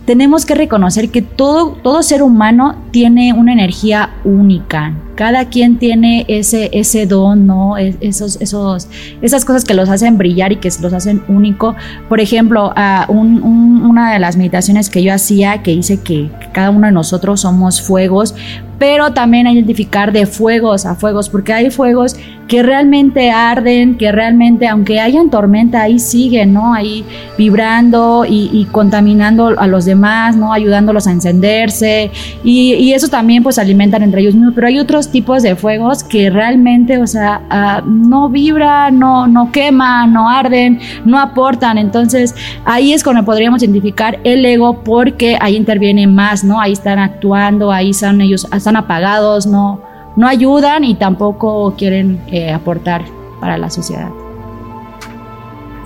tenemos 0.09 0.43
que 0.43 0.55
reconocer 0.55 1.11
que 1.11 1.21
todo, 1.21 1.73
todo 1.83 2.01
ser 2.01 2.23
humano 2.23 2.75
tiene 2.89 3.31
una 3.31 3.53
energía 3.53 4.15
única. 4.23 4.95
Cada 5.13 5.49
quien 5.49 5.77
tiene 5.77 6.25
ese, 6.27 6.71
ese 6.73 7.05
don, 7.05 7.45
¿no? 7.45 7.77
Esos, 7.77 8.41
esos, 8.41 8.87
esas 9.21 9.45
cosas 9.45 9.65
que 9.65 9.75
los 9.75 9.87
hacen 9.87 10.17
brillar 10.17 10.51
y 10.51 10.55
que 10.55 10.71
los 10.81 10.93
hacen 10.93 11.21
único. 11.27 11.75
Por 12.07 12.21
ejemplo, 12.21 12.73
una 13.09 14.11
de 14.11 14.17
las 14.17 14.35
meditaciones 14.35 14.89
que 14.89 15.03
yo 15.03 15.13
hacía, 15.13 15.61
que 15.61 15.75
dice 15.75 16.01
que 16.01 16.31
cada 16.53 16.71
uno 16.71 16.87
de 16.87 16.91
nosotros 16.91 17.41
somos 17.41 17.79
fuegos, 17.79 18.33
pero 18.79 19.11
también 19.11 19.45
identificar 19.45 20.11
de 20.11 20.25
fuegos 20.25 20.85
a 20.85 20.95
fuegos, 20.95 21.29
porque 21.29 21.53
hay 21.53 21.69
fuegos 21.69 22.15
que 22.49 22.63
realmente 22.63 23.29
arden, 23.29 23.95
que 23.95 24.11
realmente, 24.11 24.67
aunque 24.67 24.99
hayan 24.99 25.29
tormenta, 25.29 25.83
ahí 25.83 25.99
siguen, 25.99 26.51
¿no? 26.53 26.73
Ahí 26.73 27.05
vibrando 27.37 28.25
y, 28.27 28.67
contaminando 28.71 29.53
a 29.59 29.67
los 29.67 29.85
demás, 29.85 30.35
¿no? 30.35 30.51
Ayudándolos 30.51 31.05
a 31.05 31.11
encenderse 31.11 32.09
y, 32.43 32.73
y, 32.73 32.93
eso 32.93 33.07
también 33.07 33.43
pues 33.43 33.59
alimentan 33.59 34.01
entre 34.01 34.21
ellos 34.21 34.33
mismos, 34.33 34.53
pero 34.55 34.65
hay 34.65 34.79
otros 34.79 35.11
tipos 35.11 35.43
de 35.43 35.55
fuegos 35.55 36.03
que 36.03 36.31
realmente, 36.31 36.97
o 36.97 37.05
sea, 37.05 37.41
ah, 37.51 37.83
no 37.85 38.29
vibran, 38.29 38.97
no, 38.97 39.27
no 39.27 39.51
queman, 39.51 40.11
no 40.11 40.27
arden, 40.27 40.79
no 41.05 41.19
aportan, 41.19 41.77
entonces 41.77 42.33
ahí 42.65 42.93
es 42.93 43.03
cuando 43.03 43.23
podríamos 43.23 43.61
identificar 43.61 44.19
el 44.23 44.43
ego 44.43 44.83
porque 44.83 45.37
ahí 45.39 45.55
interviene 45.55 46.07
más, 46.07 46.43
¿no? 46.43 46.59
Ahí 46.59 46.71
están 46.71 46.97
actuando, 46.97 47.71
ahí 47.71 47.91
están 47.91 48.21
ellos, 48.21 48.47
apagados, 48.75 49.47
no 49.47 49.81
no 50.19 50.27
ayudan 50.27 50.83
y 50.83 50.95
tampoco 50.95 51.75
quieren 51.77 52.19
eh, 52.27 52.51
aportar 52.51 53.05
para 53.39 53.57
la 53.57 53.69
sociedad. 53.69 54.09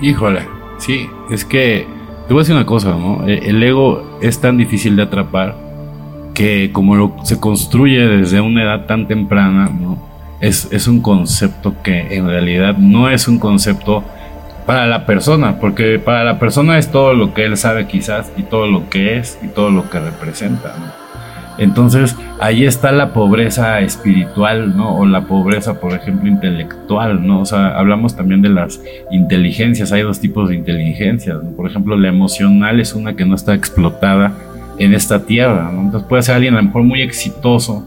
Híjole, 0.01 0.47
sí, 0.79 1.07
es 1.29 1.45
que 1.45 1.87
te 2.27 2.33
voy 2.33 2.41
a 2.41 2.43
decir 2.43 2.55
una 2.55 2.65
cosa, 2.65 2.95
¿no? 2.95 3.27
E, 3.27 3.49
el 3.49 3.61
ego 3.61 4.17
es 4.21 4.41
tan 4.41 4.57
difícil 4.57 4.95
de 4.95 5.03
atrapar 5.03 5.55
que 6.33 6.71
como 6.71 6.95
lo, 6.95 7.13
se 7.23 7.39
construye 7.39 8.07
desde 8.07 8.41
una 8.41 8.63
edad 8.63 8.87
tan 8.87 9.07
temprana, 9.07 9.69
¿no? 9.69 9.97
Es, 10.39 10.67
es 10.71 10.87
un 10.87 11.01
concepto 11.01 11.75
que 11.83 12.15
en 12.15 12.27
realidad 12.27 12.75
no 12.77 13.09
es 13.09 13.27
un 13.27 13.37
concepto 13.37 14.03
para 14.65 14.87
la 14.87 15.05
persona, 15.05 15.59
porque 15.59 15.99
para 15.99 16.23
la 16.23 16.39
persona 16.39 16.79
es 16.79 16.91
todo 16.91 17.13
lo 17.13 17.35
que 17.35 17.45
él 17.45 17.55
sabe 17.55 17.85
quizás 17.85 18.31
y 18.35 18.41
todo 18.41 18.65
lo 18.65 18.89
que 18.89 19.17
es 19.17 19.37
y 19.43 19.47
todo 19.47 19.69
lo 19.69 19.89
que 19.91 19.99
representa, 19.99 20.75
¿no? 20.79 21.02
Entonces, 21.57 22.15
ahí 22.39 22.65
está 22.65 22.91
la 22.91 23.13
pobreza 23.13 23.81
espiritual, 23.81 24.75
¿no? 24.75 24.97
O 24.97 25.05
la 25.05 25.21
pobreza, 25.27 25.79
por 25.79 25.93
ejemplo, 25.93 26.27
intelectual, 26.27 27.25
¿no? 27.25 27.41
O 27.41 27.45
sea, 27.45 27.77
hablamos 27.77 28.15
también 28.15 28.41
de 28.41 28.49
las 28.49 28.81
inteligencias, 29.11 29.91
hay 29.91 30.01
dos 30.01 30.19
tipos 30.19 30.49
de 30.49 30.55
inteligencias, 30.55 31.37
Por 31.55 31.69
ejemplo, 31.69 31.95
la 31.95 32.09
emocional 32.09 32.79
es 32.79 32.93
una 32.93 33.15
que 33.15 33.25
no 33.25 33.35
está 33.35 33.53
explotada 33.53 34.33
en 34.79 34.93
esta 34.93 35.25
tierra, 35.25 35.71
¿no? 35.71 35.81
Entonces 35.81 36.07
puede 36.07 36.23
ser 36.23 36.35
alguien 36.35 36.55
a 36.55 36.57
lo 36.57 36.63
mejor 36.63 36.83
muy 36.83 37.01
exitoso 37.01 37.83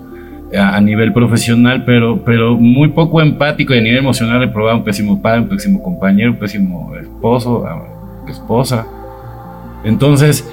a, 0.57 0.81
nivel 0.81 1.13
profesional, 1.13 1.85
pero, 1.85 2.23
pero 2.25 2.57
muy 2.57 2.89
poco 2.89 3.21
empático 3.21 3.75
y 3.75 3.79
a 3.79 3.81
nivel 3.81 3.99
emocional 3.99 4.41
reprobado, 4.41 4.79
un 4.79 4.85
pésimo 4.85 5.21
padre, 5.21 5.41
un 5.41 5.49
pésimo 5.49 5.83
compañero, 5.83 6.31
un 6.31 6.39
pésimo 6.39 6.95
esposo, 6.97 7.67
esposa. 8.29 8.87
Entonces, 9.85 10.49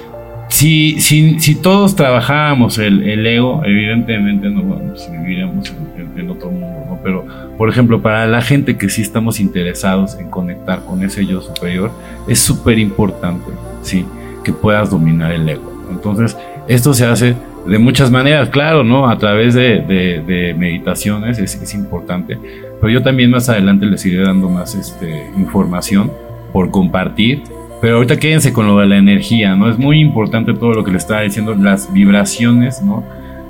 si, 0.54 1.00
si, 1.00 1.40
si 1.40 1.56
todos 1.56 1.96
trabajábamos 1.96 2.78
el, 2.78 3.02
el, 3.08 3.26
ego, 3.26 3.62
evidentemente 3.64 4.48
no 4.48 4.62
vamos, 4.62 5.10
viviríamos 5.10 5.74
en, 5.96 6.16
en, 6.16 6.30
otro 6.30 6.48
mundo, 6.48 6.84
¿no? 6.88 7.00
Pero, 7.02 7.26
por 7.58 7.68
ejemplo, 7.68 8.00
para 8.00 8.24
la 8.28 8.40
gente 8.40 8.76
que 8.76 8.88
sí 8.88 9.02
estamos 9.02 9.40
interesados 9.40 10.14
en 10.14 10.30
conectar 10.30 10.84
con 10.84 11.02
ese 11.02 11.26
yo 11.26 11.40
superior, 11.40 11.90
es 12.28 12.38
súper 12.38 12.78
importante, 12.78 13.50
¿sí? 13.82 14.06
Que 14.44 14.52
puedas 14.52 14.90
dominar 14.90 15.32
el 15.32 15.48
ego. 15.48 15.72
Entonces, 15.90 16.36
esto 16.68 16.94
se 16.94 17.04
hace 17.04 17.34
de 17.66 17.78
muchas 17.78 18.12
maneras, 18.12 18.48
claro, 18.50 18.84
¿no? 18.84 19.10
A 19.10 19.18
través 19.18 19.54
de, 19.54 19.80
de, 19.80 20.22
de 20.24 20.54
meditaciones 20.54 21.40
es, 21.40 21.56
es, 21.56 21.74
importante, 21.74 22.38
pero 22.80 22.92
yo 22.92 23.02
también 23.02 23.30
más 23.30 23.48
adelante 23.48 23.86
les 23.86 24.06
iré 24.06 24.22
dando 24.22 24.48
más 24.48 24.76
este, 24.76 25.30
información 25.36 26.12
por 26.52 26.70
compartir 26.70 27.42
pero 27.84 27.96
ahorita 27.96 28.18
quédense 28.18 28.50
con 28.50 28.66
lo 28.66 28.78
de 28.78 28.86
la 28.86 28.96
energía, 28.96 29.56
¿no? 29.56 29.68
Es 29.68 29.78
muy 29.78 30.00
importante 30.00 30.54
todo 30.54 30.72
lo 30.72 30.84
que 30.84 30.90
le 30.90 30.96
estaba 30.96 31.20
diciendo, 31.20 31.54
las 31.54 31.92
vibraciones, 31.92 32.80
¿no? 32.80 33.04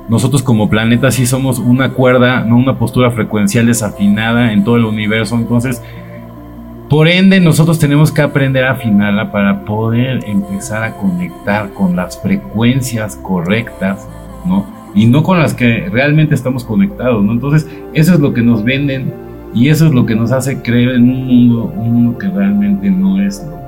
Nosotros 0.09 0.43
como 0.43 0.69
planeta 0.69 1.13
sí 1.13 1.25
somos 1.25 1.61
una 1.61 1.91
cuerda, 1.91 2.41
no 2.41 2.57
una 2.57 2.77
postura 2.77 3.13
frecuencial 3.13 3.67
desafinada 3.67 4.53
en 4.53 4.65
todo 4.65 4.75
el 4.75 4.87
universo, 4.87 5.37
entonces, 5.37 5.81
por 6.91 7.07
ende, 7.07 7.39
nosotros 7.39 7.79
tenemos 7.79 8.11
que 8.11 8.23
aprender 8.23 8.65
a 8.65 8.73
afinarla 8.73 9.31
para 9.31 9.65
poder 9.65 10.25
empezar 10.27 10.83
a 10.83 10.97
conectar 10.97 11.73
con 11.73 11.95
las 11.95 12.21
frecuencias 12.21 13.15
correctas, 13.15 14.09
¿no? 14.45 14.67
Y 14.97 15.07
no 15.07 15.23
con 15.23 15.39
las 15.39 15.55
que 15.55 15.89
realmente 15.93 16.35
estamos 16.35 16.65
conectados, 16.65 17.23
¿no? 17.23 17.31
Entonces, 17.31 17.71
eso 17.93 18.15
es 18.15 18.19
lo 18.19 18.35
que 18.35 18.43
nos 18.43 18.65
venden 18.65 19.15
y 19.55 19.69
eso 19.69 19.87
es 19.87 19.93
lo 19.95 20.05
que 20.05 20.17
nos 20.17 20.33
hace 20.33 20.61
creer 20.61 20.97
en 20.97 21.09
un 21.09 21.25
mundo, 21.25 21.73
un 21.77 21.93
mundo 21.93 22.19
que 22.19 22.27
realmente 22.27 22.91
no 22.91 23.23
es 23.23 23.41
lo 23.49 23.64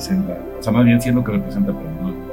o 0.00 0.62
sea, 0.62 0.72
más 0.72 0.84
bien 0.84 1.00
siendo 1.00 1.22
que 1.22 1.32
representa, 1.32 1.72
pero 1.72 1.90
no 2.02 2.30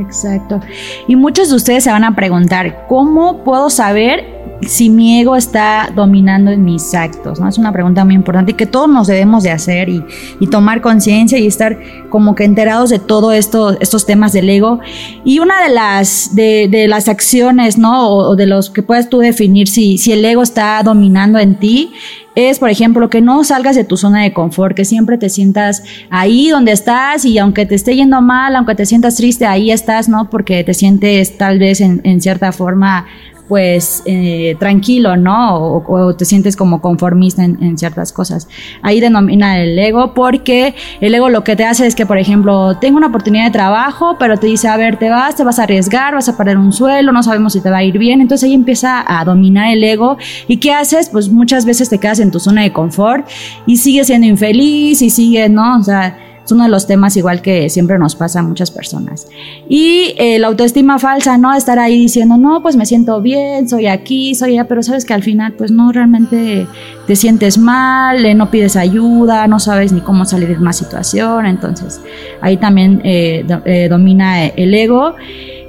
Exacto. 0.00 0.60
Y 1.06 1.16
muchos 1.16 1.50
de 1.50 1.56
ustedes 1.56 1.84
se 1.84 1.90
van 1.90 2.04
a 2.04 2.14
preguntar, 2.14 2.86
¿cómo 2.88 3.42
puedo 3.44 3.70
saber 3.70 4.36
si 4.62 4.90
mi 4.90 5.20
ego 5.20 5.36
está 5.36 5.90
dominando 5.94 6.50
en 6.50 6.64
mis 6.64 6.94
actos? 6.94 7.40
¿no? 7.40 7.48
Es 7.48 7.58
una 7.58 7.72
pregunta 7.72 8.04
muy 8.04 8.14
importante 8.14 8.52
y 8.52 8.54
que 8.54 8.66
todos 8.66 8.88
nos 8.88 9.06
debemos 9.06 9.42
de 9.42 9.50
hacer 9.50 9.88
y, 9.88 10.04
tomar 10.50 10.80
conciencia 10.80 11.38
y 11.38 11.46
estar 11.46 11.78
como 12.08 12.34
que 12.34 12.44
enterados 12.44 12.90
de 12.90 12.98
todos 12.98 13.34
esto, 13.34 13.78
estos 13.80 14.06
temas 14.06 14.32
del 14.32 14.48
ego. 14.48 14.80
Y 15.24 15.38
una 15.38 15.62
de 15.62 15.70
las, 15.70 16.34
de, 16.34 16.86
las 16.88 17.08
acciones, 17.08 17.78
¿no? 17.78 18.08
O, 18.10 18.36
de 18.36 18.46
los 18.46 18.70
que 18.70 18.82
puedes 18.82 19.08
tú 19.08 19.18
definir 19.18 19.68
si, 19.68 19.98
si 19.98 20.12
el 20.12 20.24
ego 20.24 20.42
está 20.42 20.82
dominando 20.82 21.38
en 21.38 21.54
ti 21.56 21.92
es, 22.38 22.60
por 22.60 22.70
ejemplo, 22.70 23.10
que 23.10 23.20
no 23.20 23.42
salgas 23.42 23.74
de 23.74 23.82
tu 23.82 23.96
zona 23.96 24.22
de 24.22 24.32
confort, 24.32 24.76
que 24.76 24.84
siempre 24.84 25.18
te 25.18 25.28
sientas 25.28 25.82
ahí 26.08 26.50
donde 26.50 26.70
estás 26.70 27.24
y 27.24 27.36
aunque 27.38 27.66
te 27.66 27.74
esté 27.74 27.96
yendo 27.96 28.20
mal, 28.20 28.54
aunque 28.54 28.76
te 28.76 28.86
sientas 28.86 29.16
triste, 29.16 29.44
ahí 29.44 29.72
estás, 29.72 30.08
¿no? 30.08 30.30
Porque 30.30 30.62
te 30.62 30.72
sientes 30.72 31.36
tal 31.36 31.58
vez 31.58 31.80
en, 31.80 32.00
en 32.04 32.20
cierta 32.20 32.52
forma 32.52 33.06
pues 33.48 34.02
eh, 34.04 34.56
tranquilo, 34.58 35.16
¿no? 35.16 35.82
O, 35.86 36.14
te 36.14 36.24
sientes 36.24 36.54
como 36.54 36.80
conformista 36.80 37.42
en, 37.44 37.78
ciertas 37.78 38.12
cosas. 38.12 38.46
Ahí 38.82 39.00
denomina 39.00 39.60
el 39.60 39.78
ego 39.78 40.12
porque 40.14 40.74
el 41.00 41.14
ego 41.14 41.28
lo 41.30 41.44
que 41.44 41.56
te 41.56 41.64
hace 41.64 41.86
es 41.86 41.94
que, 41.94 42.04
por 42.04 42.18
ejemplo, 42.18 42.76
tengo 42.78 42.98
una 42.98 43.06
oportunidad 43.06 43.46
de 43.46 43.50
trabajo, 43.50 44.16
pero 44.18 44.36
te 44.36 44.46
dice, 44.46 44.68
a 44.68 44.76
ver, 44.76 44.98
te 44.98 45.08
vas, 45.08 45.34
te 45.34 45.44
vas 45.44 45.58
a 45.58 45.62
arriesgar, 45.62 46.14
vas 46.14 46.28
a 46.28 46.36
perder 46.36 46.58
un 46.58 46.72
suelo, 46.72 47.10
no 47.12 47.22
sabemos 47.22 47.54
si 47.54 47.60
te 47.60 47.70
va 47.70 47.78
a 47.78 47.84
ir 47.84 47.98
bien. 47.98 48.20
Entonces 48.20 48.48
ahí 48.48 48.54
empieza 48.54 49.04
a 49.06 49.24
dominar 49.24 49.72
el 49.72 49.82
ego. 49.82 50.18
¿Y 50.46 50.58
qué 50.58 50.72
haces? 50.72 51.08
Pues 51.08 51.30
muchas 51.30 51.64
veces 51.64 51.88
te 51.88 51.98
quedas 51.98 52.20
en 52.20 52.30
tu 52.30 52.40
zona 52.40 52.62
de 52.62 52.72
confort 52.72 53.26
y 53.66 53.76
sigues 53.76 54.08
siendo 54.08 54.26
infeliz 54.26 55.00
y 55.00 55.10
sigues, 55.10 55.50
¿no? 55.50 55.78
O 55.78 55.82
sea, 55.82 56.27
es 56.48 56.52
uno 56.52 56.64
de 56.64 56.70
los 56.70 56.86
temas 56.86 57.14
igual 57.18 57.42
que 57.42 57.68
siempre 57.68 57.98
nos 57.98 58.16
pasa 58.16 58.40
a 58.40 58.42
muchas 58.42 58.70
personas. 58.70 59.26
Y 59.68 60.14
eh, 60.16 60.38
la 60.38 60.46
autoestima 60.46 60.98
falsa, 60.98 61.36
¿no? 61.36 61.54
Estar 61.54 61.78
ahí 61.78 61.98
diciendo, 61.98 62.38
no, 62.38 62.62
pues 62.62 62.74
me 62.74 62.86
siento 62.86 63.20
bien, 63.20 63.68
soy 63.68 63.86
aquí, 63.86 64.34
soy 64.34 64.52
allá, 64.52 64.66
pero 64.66 64.82
sabes 64.82 65.04
que 65.04 65.12
al 65.12 65.22
final, 65.22 65.52
pues 65.52 65.70
no, 65.70 65.92
realmente 65.92 66.66
te 67.06 67.16
sientes 67.16 67.58
mal, 67.58 68.24
eh, 68.24 68.34
no 68.34 68.50
pides 68.50 68.76
ayuda, 68.76 69.46
no 69.46 69.60
sabes 69.60 69.92
ni 69.92 70.00
cómo 70.00 70.24
salir 70.24 70.48
de 70.48 70.56
una 70.56 70.72
situación. 70.72 71.44
Entonces, 71.44 72.00
ahí 72.40 72.56
también 72.56 73.02
eh, 73.04 73.44
domina 73.90 74.46
el 74.46 74.72
ego. 74.72 75.16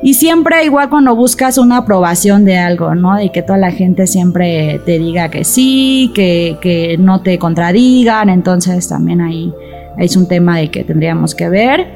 Y 0.01 0.13
siempre 0.13 0.63
igual 0.63 0.89
cuando 0.89 1.13
buscas 1.13 1.57
una 1.57 1.75
aprobación 1.79 2.45
de 2.45 2.57
algo, 2.57 2.95
¿no? 2.95 3.21
Y 3.21 3.31
que 3.31 3.41
toda 3.41 3.57
la 3.59 3.71
gente 3.71 4.07
siempre 4.07 4.79
te 4.85 4.97
diga 4.97 5.27
que 5.29 5.43
sí, 5.43 6.09
que, 6.15 6.57
que 6.61 6.97
no 6.97 7.19
te 7.19 7.37
contradigan, 7.37 8.29
entonces 8.29 8.87
también 8.87 9.19
ahí 9.19 9.53
es 9.99 10.15
un 10.15 10.27
tema 10.27 10.57
de 10.57 10.71
que 10.71 10.83
tendríamos 10.83 11.35
que 11.35 11.49
ver. 11.49 11.87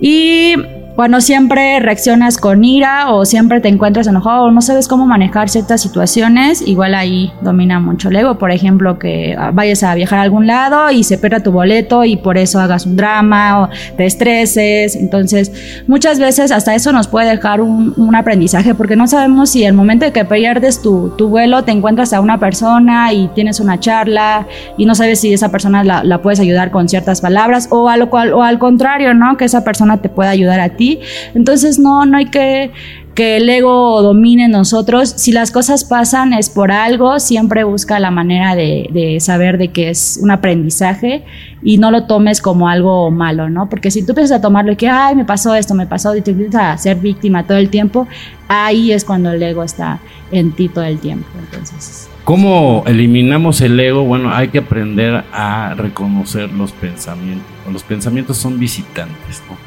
Y 0.00 0.54
cuando 0.96 1.20
siempre 1.20 1.78
reaccionas 1.78 2.38
con 2.38 2.64
ira 2.64 3.12
o 3.12 3.26
siempre 3.26 3.60
te 3.60 3.68
encuentras 3.68 4.06
enojado 4.06 4.44
o 4.44 4.50
no 4.50 4.62
sabes 4.62 4.88
cómo 4.88 5.04
manejar 5.04 5.50
ciertas 5.50 5.82
situaciones, 5.82 6.66
igual 6.66 6.94
ahí 6.94 7.30
domina 7.42 7.78
mucho 7.80 8.08
el 8.08 8.16
ego. 8.16 8.38
Por 8.38 8.50
ejemplo, 8.50 8.98
que 8.98 9.36
vayas 9.52 9.82
a 9.82 9.94
viajar 9.94 10.20
a 10.20 10.22
algún 10.22 10.46
lado 10.46 10.90
y 10.90 11.04
se 11.04 11.18
pierda 11.18 11.40
tu 11.40 11.52
boleto 11.52 12.02
y 12.04 12.16
por 12.16 12.38
eso 12.38 12.60
hagas 12.60 12.86
un 12.86 12.96
drama 12.96 13.64
o 13.64 13.68
te 13.98 14.06
estreses. 14.06 14.96
Entonces, 14.96 15.84
muchas 15.86 16.18
veces 16.18 16.50
hasta 16.50 16.74
eso 16.74 16.92
nos 16.92 17.08
puede 17.08 17.28
dejar 17.28 17.60
un, 17.60 17.94
aprendizaje 18.16 18.74
porque 18.74 18.96
no 18.96 19.06
sabemos 19.06 19.50
si 19.50 19.64
el 19.64 19.74
momento 19.74 20.06
de 20.06 20.12
que 20.12 20.24
pierdes 20.24 20.80
tu, 20.80 21.12
vuelo 21.28 21.64
te 21.64 21.72
encuentras 21.72 22.14
a 22.14 22.22
una 22.22 22.38
persona 22.38 23.12
y 23.12 23.28
tienes 23.34 23.60
una 23.60 23.78
charla 23.78 24.46
y 24.78 24.86
no 24.86 24.94
sabes 24.94 25.20
si 25.20 25.34
esa 25.34 25.50
persona 25.50 25.84
la, 25.84 26.02
la 26.02 26.22
puedes 26.22 26.40
ayudar 26.40 26.70
con 26.70 26.88
ciertas 26.88 27.20
palabras 27.20 27.68
o, 27.70 27.90
a 27.90 27.98
lo 27.98 28.08
cual, 28.08 28.32
o 28.32 28.42
al 28.42 28.58
contrario, 28.58 29.12
¿no? 29.12 29.36
Que 29.36 29.44
esa 29.44 29.62
persona 29.62 29.98
te 29.98 30.08
pueda 30.08 30.30
ayudar 30.30 30.60
a 30.60 30.70
ti 30.70 30.85
Entonces 31.34 31.78
no, 31.78 32.04
no 32.06 32.16
hay 32.18 32.26
que 32.26 32.70
que 33.16 33.38
el 33.38 33.48
ego 33.48 34.02
domine 34.02 34.46
nosotros. 34.46 35.08
Si 35.08 35.32
las 35.32 35.50
cosas 35.50 35.84
pasan 35.84 36.34
es 36.34 36.50
por 36.50 36.70
algo, 36.70 37.18
siempre 37.18 37.64
busca 37.64 37.98
la 37.98 38.10
manera 38.10 38.54
de, 38.54 39.16
saber 39.20 39.56
de 39.56 39.68
que 39.68 39.88
es 39.88 40.18
un 40.22 40.30
aprendizaje 40.30 41.24
y 41.62 41.78
no 41.78 41.90
lo 41.90 42.04
tomes 42.04 42.42
como 42.42 42.68
algo 42.68 43.10
malo, 43.10 43.48
¿no? 43.48 43.70
Porque 43.70 43.90
si 43.90 44.04
tú 44.04 44.12
empiezas 44.12 44.38
a 44.38 44.42
tomarlo 44.42 44.72
y 44.72 44.76
que, 44.76 44.90
ay, 44.90 45.16
me 45.16 45.24
pasó 45.24 45.54
esto, 45.54 45.74
me 45.74 45.86
pasó, 45.86 46.14
y 46.14 46.20
te 46.20 46.32
empiezas 46.32 46.62
a 46.62 46.76
ser 46.76 46.98
víctima 46.98 47.46
todo 47.46 47.56
el 47.56 47.70
tiempo, 47.70 48.06
ahí 48.48 48.92
es 48.92 49.02
cuando 49.02 49.32
el 49.32 49.42
ego 49.42 49.62
está 49.62 49.98
en 50.30 50.52
ti 50.52 50.68
todo 50.68 50.84
el 50.84 50.98
tiempo. 50.98 51.26
Entonces. 51.38 52.10
¿Cómo 52.24 52.84
eliminamos 52.86 53.62
el 53.62 53.80
ego? 53.80 54.04
Bueno, 54.04 54.30
hay 54.34 54.48
que 54.48 54.58
aprender 54.58 55.24
a 55.32 55.72
reconocer 55.74 56.52
los 56.52 56.72
pensamientos. 56.72 57.46
Los 57.72 57.82
pensamientos 57.82 58.36
son 58.36 58.58
visitantes, 58.58 59.42
¿no? 59.48 59.65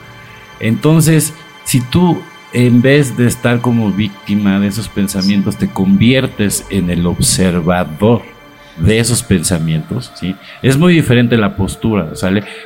Entonces, 0.60 1.34
si 1.64 1.82
tú 1.82 2.20
en 2.54 2.82
vez 2.82 3.16
de 3.16 3.28
estar 3.28 3.62
como 3.62 3.92
víctima 3.92 4.60
de 4.60 4.68
esos 4.68 4.90
pensamientos, 4.90 5.58
te 5.58 5.70
conviertes 5.70 6.66
en 6.70 6.90
el 6.90 7.06
observador 7.06 8.22
de 8.78 9.00
esos 9.00 9.24
pensamientos, 9.24 10.12
¿sí? 10.16 10.36
Es 10.62 10.78
muy 10.78 10.94
diferente 10.94 11.38
la 11.38 11.56
postura. 11.56 12.14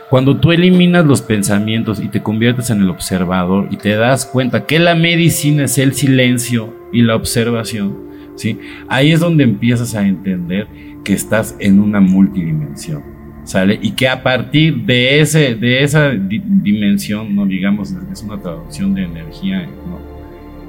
Cuando 0.10 0.38
tú 0.38 0.52
eliminas 0.52 1.06
los 1.06 1.22
pensamientos 1.22 2.00
y 2.00 2.08
te 2.08 2.22
conviertes 2.22 2.70
en 2.70 2.82
el 2.82 2.90
observador 2.90 3.68
y 3.72 3.78
te 3.78 3.96
das 3.96 4.26
cuenta 4.26 4.66
que 4.66 4.80
la 4.80 4.96
medicina 4.96 5.66
es 5.66 5.78
el 5.78 5.94
silencio 5.94 6.74
y 6.94 7.02
la 7.02 7.16
observación, 7.16 7.98
¿sí? 8.36 8.60
Ahí 8.88 9.12
es 9.12 9.20
donde 9.20 9.44
empiezas 9.44 9.96
a 9.96 10.08
entender 10.08 10.68
que 11.04 11.14
estás 11.14 11.56
en 11.60 11.80
una 11.80 12.00
multidimensión. 12.00 13.04
¿Sale? 13.44 13.78
Y 13.82 13.92
que 13.92 14.08
a 14.08 14.24
partir 14.24 14.78
de, 14.86 15.20
ese, 15.20 15.56
de 15.56 15.84
esa 15.84 16.12
dimensión, 16.12 17.36
¿no? 17.36 17.46
digamos, 17.46 17.94
es 18.12 18.24
una 18.24 18.40
traducción 18.40 18.94
de 18.94 19.04
energía 19.04 19.68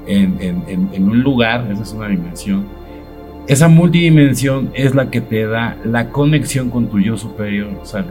en, 0.07 1.03
un 1.03 1.21
lugar, 1.21 1.67
esa 1.71 1.83
es 1.83 1.93
una 1.93 2.07
dimensión, 2.07 2.65
esa 3.47 3.67
multidimensión 3.67 4.71
es 4.73 4.95
la 4.95 5.09
que 5.09 5.21
te 5.21 5.45
da 5.45 5.77
la 5.83 6.09
conexión 6.09 6.69
con 6.69 6.89
tu 6.89 6.99
yo 6.99 7.17
superior, 7.17 7.69
¿sale? 7.83 8.07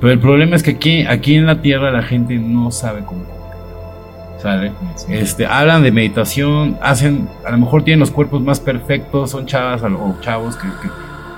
Pero 0.00 0.12
el 0.12 0.18
problema 0.18 0.56
es 0.56 0.62
que 0.62 0.72
aquí, 0.72 1.06
aquí 1.06 1.34
en 1.34 1.46
la 1.46 1.62
Tierra 1.62 1.90
la 1.90 2.02
gente 2.02 2.36
no 2.36 2.70
sabe 2.70 3.02
cómo 3.06 3.24
¿sale? 4.38 4.72
Este, 5.08 5.46
hablan 5.46 5.82
de 5.82 5.90
meditación, 5.90 6.76
hacen, 6.82 7.26
a 7.44 7.50
lo 7.50 7.58
mejor 7.58 7.84
tienen 7.84 8.00
los 8.00 8.10
cuerpos 8.10 8.42
más 8.42 8.60
perfectos, 8.60 9.30
son 9.30 9.46
chavas 9.46 9.82
o 9.82 10.16
chavos 10.20 10.56
que, 10.56 10.68
que 10.68 10.88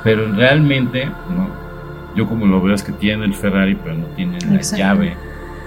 pero 0.03 0.33
realmente, 0.33 1.07
¿no? 1.07 1.68
Yo 2.15 2.27
como 2.27 2.47
lo 2.47 2.61
veo 2.61 2.75
es 2.75 2.83
que 2.83 2.93
tienen 2.93 3.25
el 3.25 3.35
Ferrari, 3.35 3.75
pero 3.75 3.97
no 3.97 4.07
tienen 4.17 4.39
la 4.55 4.61
llave 4.61 5.17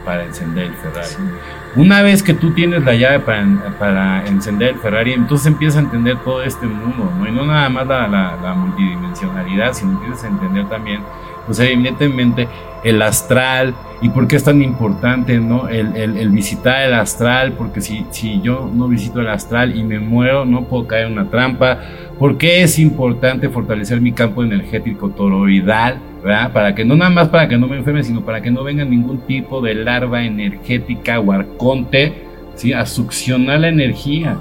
para 0.05 0.25
encender 0.25 0.65
el 0.65 0.73
Ferrari. 0.73 1.31
Una 1.75 2.01
vez 2.01 2.21
que 2.21 2.33
tú 2.33 2.51
tienes 2.51 2.83
la 2.83 2.95
llave 2.95 3.19
para, 3.19 3.45
para, 3.79 4.27
encender 4.27 4.69
el 4.69 4.79
Ferrari, 4.79 5.13
entonces 5.13 5.47
empiezas 5.47 5.77
a 5.77 5.79
entender 5.81 6.17
todo 6.17 6.43
este 6.43 6.65
mundo, 6.67 7.09
¿no? 7.17 7.27
Y 7.27 7.31
no 7.31 7.45
nada 7.45 7.69
más 7.69 7.87
la, 7.87 8.07
la, 8.07 8.53
multidimensionalidad, 8.53 9.73
sino 9.73 9.93
empiezas 9.93 10.25
a 10.25 10.27
entender 10.27 10.67
también, 10.67 11.01
pues 11.45 11.59
evidentemente, 11.59 12.47
el 12.83 13.01
astral 13.01 13.73
y 14.01 14.09
por 14.09 14.27
qué 14.27 14.35
es 14.35 14.43
tan 14.43 14.61
importante, 14.61 15.39
¿no? 15.39 15.69
El, 15.69 15.95
el, 15.95 16.17
el, 16.17 16.29
visitar 16.29 16.81
el 16.81 16.93
astral, 16.93 17.53
porque 17.53 17.79
si, 17.79 18.05
si 18.09 18.41
yo 18.41 18.69
no 18.73 18.87
visito 18.87 19.21
el 19.21 19.29
astral 19.29 19.77
y 19.77 19.83
me 19.83 19.99
muero, 19.99 20.43
no 20.43 20.63
puedo 20.63 20.87
caer 20.87 21.07
en 21.07 21.13
una 21.13 21.29
trampa. 21.29 21.79
¿Por 22.19 22.37
qué 22.37 22.63
es 22.63 22.79
importante 22.79 23.47
fortalecer 23.49 24.01
mi 24.01 24.11
campo 24.11 24.43
energético 24.43 25.09
toroidal? 25.09 25.99
Para 26.23 26.75
que 26.75 26.85
no 26.85 26.95
nada 26.95 27.09
más 27.09 27.29
para 27.29 27.47
que 27.47 27.57
no 27.57 27.67
me 27.67 27.77
enferme, 27.77 28.03
sino 28.03 28.21
para 28.21 28.41
que 28.41 28.51
no 28.51 28.63
venga 28.63 28.85
ningún 28.85 29.19
tipo 29.21 29.61
de 29.61 29.73
larva 29.73 30.23
energética 30.23 31.19
o 31.19 31.31
arconte, 31.31 32.25
¿sí? 32.55 32.73
A 32.73 32.85
succionar 32.85 33.59
la 33.61 33.69
energía. 33.69 34.37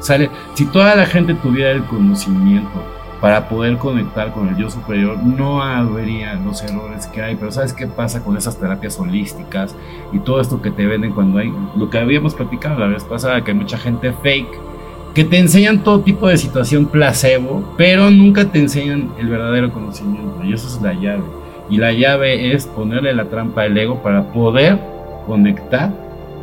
¿Sale? 0.00 0.30
Si 0.54 0.66
toda 0.66 0.94
la 0.94 1.06
gente 1.06 1.34
tuviera 1.34 1.70
el 1.70 1.84
conocimiento 1.84 2.84
para 3.20 3.48
poder 3.48 3.78
conectar 3.78 4.32
con 4.32 4.48
el 4.48 4.56
yo 4.56 4.68
superior, 4.68 5.16
no 5.16 5.62
habría 5.62 6.34
los 6.34 6.62
errores 6.62 7.06
que 7.06 7.22
hay. 7.22 7.36
Pero 7.36 7.50
¿sabes 7.50 7.72
qué 7.72 7.86
pasa 7.86 8.22
con 8.22 8.36
esas 8.36 8.60
terapias 8.60 8.98
holísticas 9.00 9.74
y 10.12 10.18
todo 10.18 10.40
esto 10.40 10.60
que 10.60 10.70
te 10.70 10.86
venden 10.86 11.12
cuando 11.12 11.38
hay, 11.38 11.52
lo 11.74 11.88
que 11.90 11.98
habíamos 11.98 12.34
platicado 12.34 12.78
la 12.78 12.86
vez 12.86 13.02
pasada, 13.04 13.42
que 13.42 13.52
hay 13.52 13.56
mucha 13.56 13.78
gente 13.78 14.12
fake 14.12 14.73
que 15.14 15.24
te 15.24 15.38
enseñan 15.38 15.84
todo 15.84 16.00
tipo 16.00 16.26
de 16.26 16.36
situación 16.36 16.86
placebo, 16.86 17.74
pero 17.78 18.10
nunca 18.10 18.44
te 18.46 18.58
enseñan 18.58 19.12
el 19.18 19.28
verdadero 19.28 19.72
conocimiento. 19.72 20.42
Y 20.44 20.52
eso 20.52 20.66
es 20.66 20.82
la 20.82 20.92
llave. 20.92 21.22
Y 21.70 21.78
la 21.78 21.92
llave 21.92 22.52
es 22.52 22.66
ponerle 22.66 23.14
la 23.14 23.26
trampa 23.26 23.62
al 23.62 23.78
ego 23.78 24.02
para 24.02 24.24
poder 24.32 24.78
conectar 25.26 25.90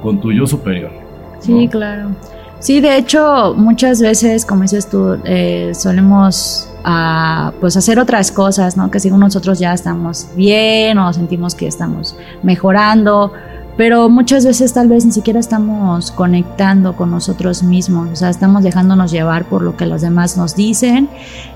con 0.02 0.20
tu 0.20 0.32
yo 0.32 0.48
superior. 0.48 0.90
Sí, 1.40 1.68
claro. 1.70 2.10
Sí, 2.60 2.80
de 2.80 2.96
hecho, 2.96 3.54
muchas 3.58 4.02
veces, 4.02 4.46
como 4.46 4.62
dices 4.62 4.88
tú, 4.90 5.18
eh, 5.26 5.72
solemos 5.74 6.70
ah, 6.84 7.52
pues 7.60 7.76
hacer 7.76 8.00
otras 8.00 8.32
cosas, 8.32 8.78
¿no? 8.78 8.90
Que 8.90 9.00
si 9.00 9.10
nosotros 9.10 9.60
ya 9.60 9.74
estamos 9.74 10.28
bien 10.36 10.98
o 10.98 11.12
sentimos 11.12 11.56
que 11.56 11.68
estamos 11.68 12.16
mejorando, 12.44 13.34
pero 13.78 14.10
muchas 14.10 14.46
veces 14.46 14.74
tal 14.74 14.88
vez 14.88 15.06
ni 15.06 15.12
siquiera 15.12 15.40
estamos 15.40 16.12
conectando 16.12 16.96
con 16.96 17.12
nosotros 17.12 17.64
mismos, 17.64 18.10
o 18.12 18.16
sea, 18.16 18.30
estamos 18.30 18.64
dejándonos 18.64 19.12
llevar 19.12 19.46
por 19.46 19.62
lo 19.62 19.78
que 19.78 19.86
los 19.86 20.02
demás 20.02 20.38
nos 20.38 20.56
dicen. 20.56 21.10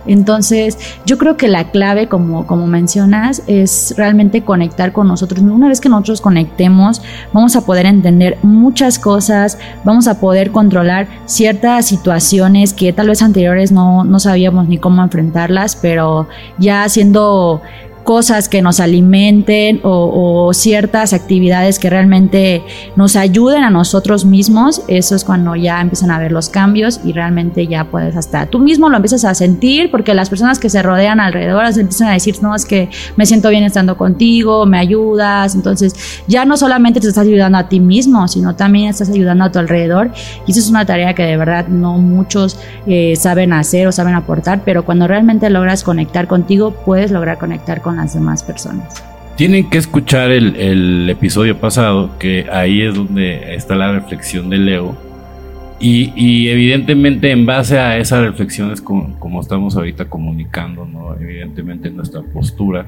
Entonces, 0.08 0.78
yo 1.06 1.18
creo 1.18 1.36
que 1.36 1.48
la 1.48 1.72
clave, 1.72 2.08
como, 2.08 2.46
como 2.46 2.68
mencionas, 2.68 3.42
es 3.48 3.94
realmente 3.98 4.44
conectar 4.44 4.92
con 4.92 5.08
nosotros. 5.08 5.42
Una 5.42 5.68
vez 5.68 5.82
que 5.82 5.90
nosotros 5.90 6.22
conectemos, 6.22 7.02
vamos 7.34 7.56
a 7.56 7.62
poder 7.62 7.86
entender 7.86 8.38
muchas 8.44 9.00
cosas, 9.00 9.58
vamos 9.84 10.08
a 10.08 10.20
poder 10.20 10.52
controlar 10.52 11.08
ciertas 11.26 11.88
situaciones 11.88 12.74
que 12.74 12.94
tal 12.94 13.08
vez 13.08 13.22
anteriores 13.22 13.72
no, 13.72 14.04
no 14.04 14.20
sabíamos 14.20 14.68
ni 14.68 14.78
cómo 14.78 15.04
enfrentarlas, 15.04 15.76
pero 15.76 16.28
ya 16.58 16.88
siendo 16.90 17.62
cosas 18.06 18.48
que 18.48 18.62
nos 18.62 18.80
alimenten 18.80 19.82
o, 19.84 20.52
ciertas 20.54 21.12
actividades 21.12 21.80
que 21.80 21.90
realmente 21.90 22.64
nos 22.96 23.16
ayuden 23.16 23.64
a 23.64 23.72
nosotros 23.72 24.26
mismos, 24.26 24.84
eso 24.88 25.16
es 25.16 25.24
cuando 25.24 25.56
ya 25.56 25.82
empiezan 25.82 26.12
a 26.12 26.20
ver 26.20 26.32
los 26.32 26.50
cambios 26.50 27.02
y 27.04 27.14
realmente 27.14 27.66
ya 27.66 27.86
puedes 27.86 28.16
hasta 28.16 28.46
tú 28.46 28.60
mismo 28.60 28.90
lo 28.90 28.96
empiezas 28.96 29.26
a 29.26 29.34
sentir 29.34 29.90
porque 29.90 30.14
las 30.14 30.30
personas 30.30 30.60
que 30.60 30.70
se 30.70 30.84
rodean 30.84 31.20
alrededor 31.20 31.66
empiezan 31.66 32.10
a 32.10 32.14
decir, 32.14 32.36
no, 32.42 32.56
es 32.56 32.64
que 32.64 32.90
me 33.18 33.26
siento 33.26 33.50
bien 33.50 33.64
estando 33.64 33.98
contigo, 33.98 34.68
me 34.68 34.78
ayudas, 34.78 35.56
entonces 35.56 35.96
ya 36.28 36.46
no 36.46 36.58
solamente 36.58 37.00
te 37.00 37.08
estás 37.08 37.26
ayudando 37.26 37.58
a 37.58 37.68
ti 37.68 37.80
mismo, 37.80 38.28
sino 38.28 38.56
también 38.56 38.90
estás 38.90 39.10
ayudando 39.10 39.46
a 39.46 39.52
tu 39.52 39.58
alrededor 39.58 40.12
y 40.46 40.52
eso 40.52 40.60
es 40.60 40.70
una 40.70 40.86
tarea 40.86 41.16
que 41.16 41.24
de 41.24 41.38
verdad 41.38 41.68
no 41.68 41.98
muchos 41.98 42.60
eh, 42.86 43.16
saben 43.16 43.52
hacer 43.52 43.88
o 43.88 43.92
saben 43.92 44.14
aportar, 44.14 44.62
pero 44.64 44.86
cuando 44.86 45.08
realmente 45.08 45.50
logras 45.50 45.84
conectar 45.84 46.28
contigo, 46.28 46.72
puedes 46.86 47.10
lograr 47.10 47.40
conectar 47.40 47.82
con 47.82 47.95
las 47.96 48.14
demás 48.14 48.44
personas. 48.44 49.04
Tienen 49.36 49.70
que 49.70 49.78
escuchar 49.78 50.32
el, 50.32 51.10
episodio 51.10 51.58
pasado, 51.58 52.18
que 52.20 52.48
ahí 52.52 52.82
es 52.82 52.96
donde 52.96 53.56
está 53.56 53.76
la 53.76 53.92
reflexión 53.92 54.50
del 54.50 54.68
ego. 54.70 54.98
Y, 55.78 56.48
evidentemente 56.48 57.32
en 57.32 57.46
base 57.46 57.78
a 57.78 57.98
esas 57.98 58.22
reflexiones 58.24 58.82
como, 58.82 59.20
como 59.20 59.42
estamos 59.42 59.76
ahorita 59.76 60.06
comunicando, 60.06 60.86
¿no? 60.86 61.16
evidentemente 61.20 61.90
nuestra 61.90 62.22
postura, 62.22 62.86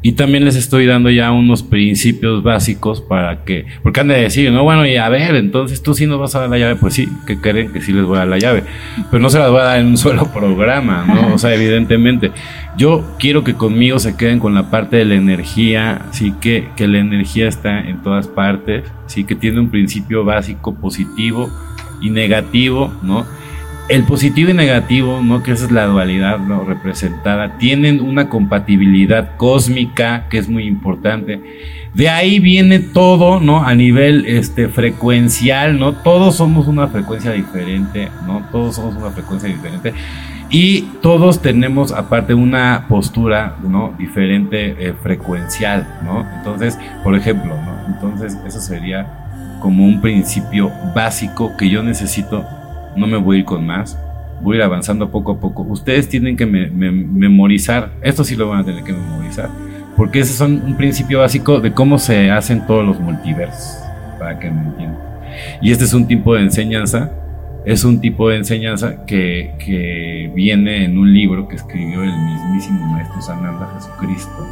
y 0.00 0.12
también 0.12 0.44
les 0.44 0.54
estoy 0.54 0.86
dando 0.86 1.10
ya 1.10 1.32
unos 1.32 1.64
principios 1.64 2.44
básicos 2.44 3.00
para 3.00 3.44
que, 3.44 3.66
porque 3.82 4.00
han 4.00 4.08
de 4.08 4.20
decir, 4.20 4.52
no, 4.52 4.62
bueno, 4.62 4.86
y 4.86 4.96
a 4.96 5.08
ver, 5.08 5.34
entonces 5.34 5.82
tú 5.82 5.92
sí 5.92 6.06
nos 6.06 6.20
vas 6.20 6.36
a 6.36 6.40
dar 6.40 6.50
la 6.50 6.58
llave, 6.58 6.76
pues 6.76 6.94
sí, 6.94 7.08
que 7.26 7.40
creen 7.40 7.72
que 7.72 7.80
sí 7.80 7.92
les 7.92 8.04
voy 8.04 8.16
a 8.16 8.20
dar 8.20 8.28
la 8.28 8.38
llave, 8.38 8.62
pero 9.10 9.20
no 9.20 9.28
se 9.28 9.40
las 9.40 9.50
voy 9.50 9.60
a 9.60 9.64
dar 9.64 9.80
en 9.80 9.86
un 9.86 9.96
solo 9.98 10.32
programa, 10.32 11.04
¿no? 11.04 11.34
O 11.34 11.38
sea, 11.38 11.52
evidentemente, 11.52 12.30
yo 12.78 13.04
quiero 13.18 13.44
que 13.44 13.54
conmigo 13.54 13.98
se 13.98 14.16
queden 14.16 14.38
con 14.38 14.54
la 14.54 14.70
parte 14.70 14.96
de 14.96 15.04
la 15.04 15.16
energía, 15.16 16.06
sí, 16.12 16.32
que, 16.40 16.68
que 16.76 16.86
la 16.86 16.98
energía 16.98 17.48
está 17.48 17.80
en 17.80 18.02
todas 18.02 18.28
partes, 18.28 18.84
sí, 19.06 19.24
que 19.24 19.34
tiene 19.34 19.60
un 19.60 19.68
principio 19.68 20.24
básico 20.24 20.74
positivo 20.76 21.50
y 22.00 22.10
negativo, 22.10 22.94
¿no? 23.02 23.26
el 23.88 24.04
positivo 24.04 24.50
y 24.50 24.54
negativo, 24.54 25.22
¿no? 25.22 25.42
Que 25.42 25.52
esa 25.52 25.64
es 25.64 25.70
la 25.70 25.86
dualidad 25.86 26.38
¿no? 26.38 26.62
representada, 26.64 27.56
tienen 27.56 28.00
una 28.00 28.28
compatibilidad 28.28 29.36
cósmica 29.36 30.26
que 30.28 30.38
es 30.38 30.48
muy 30.48 30.64
importante. 30.64 31.40
De 31.94 32.10
ahí 32.10 32.38
viene 32.38 32.80
todo, 32.80 33.40
¿no? 33.40 33.64
A 33.64 33.74
nivel 33.74 34.26
este, 34.26 34.68
frecuencial, 34.68 35.78
¿no? 35.78 35.94
Todos 35.94 36.36
somos 36.36 36.66
una 36.66 36.88
frecuencia 36.88 37.32
diferente, 37.32 38.10
¿no? 38.26 38.46
Todos 38.52 38.76
somos 38.76 38.94
una 38.94 39.10
frecuencia 39.10 39.48
diferente. 39.48 39.94
Y 40.50 40.82
todos 41.02 41.42
tenemos 41.42 41.92
aparte 41.92 42.32
una 42.32 42.86
postura, 42.88 43.56
¿no? 43.62 43.94
Diferente 43.98 44.76
eh, 44.78 44.94
frecuencial, 45.02 45.86
¿no? 46.04 46.26
Entonces, 46.36 46.78
por 47.04 47.14
ejemplo, 47.14 47.54
¿no? 47.54 47.94
Entonces, 47.94 48.38
eso 48.46 48.60
sería 48.60 49.58
como 49.60 49.84
un 49.84 50.00
principio 50.00 50.70
básico 50.94 51.56
que 51.56 51.68
yo 51.68 51.82
necesito 51.82 52.46
no 52.96 53.06
me 53.06 53.16
voy 53.16 53.36
a 53.36 53.38
ir 53.40 53.44
con 53.44 53.66
más, 53.66 53.98
voy 54.40 54.56
a 54.56 54.58
ir 54.58 54.62
avanzando 54.64 55.10
poco 55.10 55.32
a 55.32 55.40
poco. 55.40 55.62
Ustedes 55.62 56.08
tienen 56.08 56.36
que 56.36 56.46
memorizar, 56.46 57.92
esto 58.02 58.24
sí 58.24 58.36
lo 58.36 58.48
van 58.48 58.60
a 58.60 58.64
tener 58.64 58.84
que 58.84 58.92
memorizar, 58.92 59.48
porque 59.96 60.20
ese 60.20 60.32
es 60.32 60.40
un 60.40 60.76
principio 60.76 61.20
básico 61.20 61.60
de 61.60 61.72
cómo 61.72 61.98
se 61.98 62.30
hacen 62.30 62.66
todos 62.66 62.84
los 62.84 62.98
multiversos, 63.00 63.78
para 64.18 64.38
que 64.38 64.50
me 64.50 64.62
entiendan. 64.62 65.00
Y 65.62 65.70
este 65.70 65.84
es 65.84 65.94
un 65.94 66.06
tipo 66.06 66.34
de 66.34 66.42
enseñanza, 66.42 67.12
es 67.68 67.84
un 67.84 68.00
tipo 68.00 68.30
de 68.30 68.38
enseñanza 68.38 69.04
que, 69.04 69.52
que 69.58 70.32
viene 70.34 70.84
en 70.84 70.96
un 70.96 71.12
libro 71.12 71.46
que 71.46 71.56
escribió 71.56 72.02
el 72.02 72.12
mismísimo 72.12 72.84
Maestro 72.86 73.20
Sananda 73.20 73.70
Jesucristo 73.74 74.46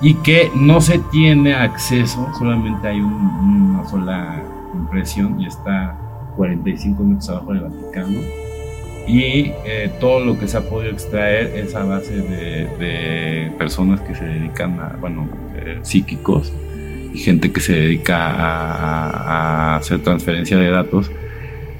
y 0.00 0.14
que 0.14 0.50
no 0.54 0.80
se 0.80 0.98
tiene 1.12 1.54
acceso, 1.54 2.26
solamente 2.38 2.88
hay 2.88 3.00
una 3.00 3.86
sola 3.86 4.42
impresión 4.74 5.38
y 5.38 5.46
está 5.46 5.94
45 6.36 7.02
metros 7.02 7.28
abajo 7.28 7.52
del 7.52 7.62
Vaticano. 7.64 8.18
Y 9.06 9.52
eh, 9.66 9.92
todo 10.00 10.24
lo 10.24 10.38
que 10.38 10.48
se 10.48 10.56
ha 10.56 10.62
podido 10.62 10.92
extraer 10.92 11.52
es 11.54 11.74
a 11.74 11.84
base 11.84 12.16
de, 12.16 13.52
personas 13.58 14.00
que 14.00 14.14
se 14.14 14.24
dedican 14.24 14.80
a, 14.80 14.96
bueno, 14.98 15.28
eh, 15.56 15.80
psíquicos 15.82 16.50
y 17.12 17.18
gente 17.18 17.52
que 17.52 17.60
se 17.60 17.74
dedica 17.74 18.30
a, 18.30 19.76
hacer 19.76 20.02
transferencia 20.02 20.56
de 20.56 20.70
datos. 20.70 21.10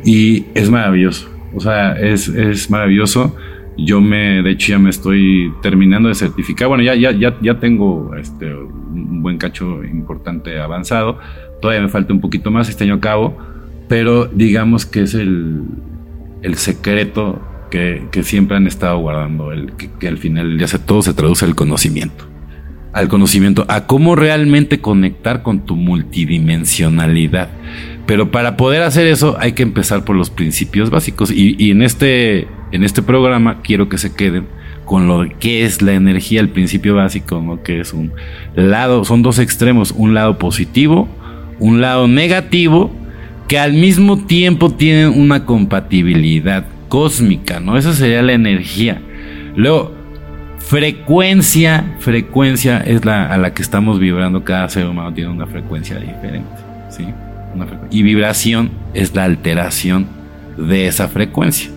Y 0.04 0.46
es 0.54 0.70
maravilloso, 0.70 1.28
o 1.54 1.60
sea, 1.60 1.92
es, 1.92 2.28
es 2.28 2.70
maravilloso. 2.70 3.36
Yo 3.76 4.00
me, 4.00 4.42
de 4.42 4.50
hecho, 4.50 4.72
ya 4.72 4.78
me 4.78 4.90
estoy 4.90 5.52
terminando 5.62 6.08
de 6.08 6.14
certificar. 6.14 6.68
Bueno, 6.68 6.82
ya, 6.82 6.94
ya, 6.94 7.12
ya, 7.12 7.36
ya 7.40 7.58
tengo 7.58 8.14
este, 8.14 8.52
un 8.54 9.22
buen 9.22 9.38
cacho 9.38 9.82
importante 9.84 10.58
avanzado. 10.60 11.18
Todavía 11.62 11.82
me 11.82 11.88
falta 11.88 12.12
un 12.12 12.20
poquito 12.20 12.50
más 12.50 12.68
este 12.68 12.84
año 12.84 12.94
a 12.94 13.00
cabo, 13.00 13.38
pero 13.88 14.26
digamos 14.26 14.86
que 14.86 15.02
es 15.02 15.14
el, 15.14 15.62
el 16.42 16.56
secreto 16.56 17.40
que, 17.70 18.06
que, 18.10 18.22
siempre 18.22 18.56
han 18.56 18.66
estado 18.66 18.98
guardando, 18.98 19.52
el 19.52 19.72
que, 19.72 20.08
al 20.08 20.18
final 20.18 20.58
ya 20.58 20.66
se, 20.66 20.78
todo 20.78 21.02
se 21.02 21.14
traduce 21.14 21.44
al 21.44 21.54
conocimiento. 21.54 22.26
Al 22.92 23.08
conocimiento, 23.08 23.64
a 23.68 23.86
cómo 23.86 24.16
realmente 24.16 24.80
conectar 24.80 25.42
con 25.42 25.64
tu 25.64 25.76
multidimensionalidad. 25.76 27.48
Pero 28.10 28.32
para 28.32 28.56
poder 28.56 28.82
hacer 28.82 29.06
eso 29.06 29.36
hay 29.38 29.52
que 29.52 29.62
empezar 29.62 30.04
por 30.04 30.16
los 30.16 30.30
principios 30.30 30.90
básicos. 30.90 31.30
Y, 31.30 31.70
en, 31.70 31.80
este, 31.80 32.48
en 32.72 32.82
este 32.82 33.02
programa 33.02 33.62
quiero 33.62 33.88
que 33.88 33.98
se 33.98 34.12
queden 34.12 34.48
con 34.84 35.06
lo 35.06 35.28
que 35.38 35.64
es 35.64 35.80
la 35.80 35.92
energía, 35.92 36.40
el 36.40 36.48
principio 36.48 36.96
básico, 36.96 37.40
¿no? 37.40 37.62
que 37.62 37.78
es 37.78 37.92
un 37.92 38.10
lado, 38.56 39.04
son 39.04 39.22
dos 39.22 39.38
extremos, 39.38 39.92
un 39.92 40.12
lado 40.12 40.38
positivo, 40.38 41.08
un 41.60 41.80
lado 41.80 42.08
negativo 42.08 42.90
que 43.46 43.60
al 43.60 43.74
mismo 43.74 44.18
tiempo 44.26 44.72
tienen 44.72 45.10
una 45.16 45.46
compatibilidad 45.46 46.66
cósmica, 46.88 47.60
¿no? 47.60 47.76
Esa 47.76 47.92
sería 47.92 48.22
la 48.22 48.32
energía. 48.32 49.00
Luego, 49.54 49.94
frecuencia, 50.58 51.94
frecuencia 52.00 52.78
es 52.78 53.04
la 53.04 53.32
a 53.32 53.38
la 53.38 53.54
que 53.54 53.62
estamos 53.62 54.00
vibrando, 54.00 54.42
cada 54.42 54.68
ser 54.68 54.86
humano 54.86 55.14
tiene 55.14 55.30
una 55.30 55.46
frecuencia 55.46 55.96
diferente, 56.00 56.50
¿sí? 56.88 57.04
Y 57.90 58.02
vibración 58.02 58.70
es 58.94 59.14
la 59.14 59.24
alteración 59.24 60.06
de 60.56 60.86
esa 60.86 61.08
frecuencia. 61.08 61.70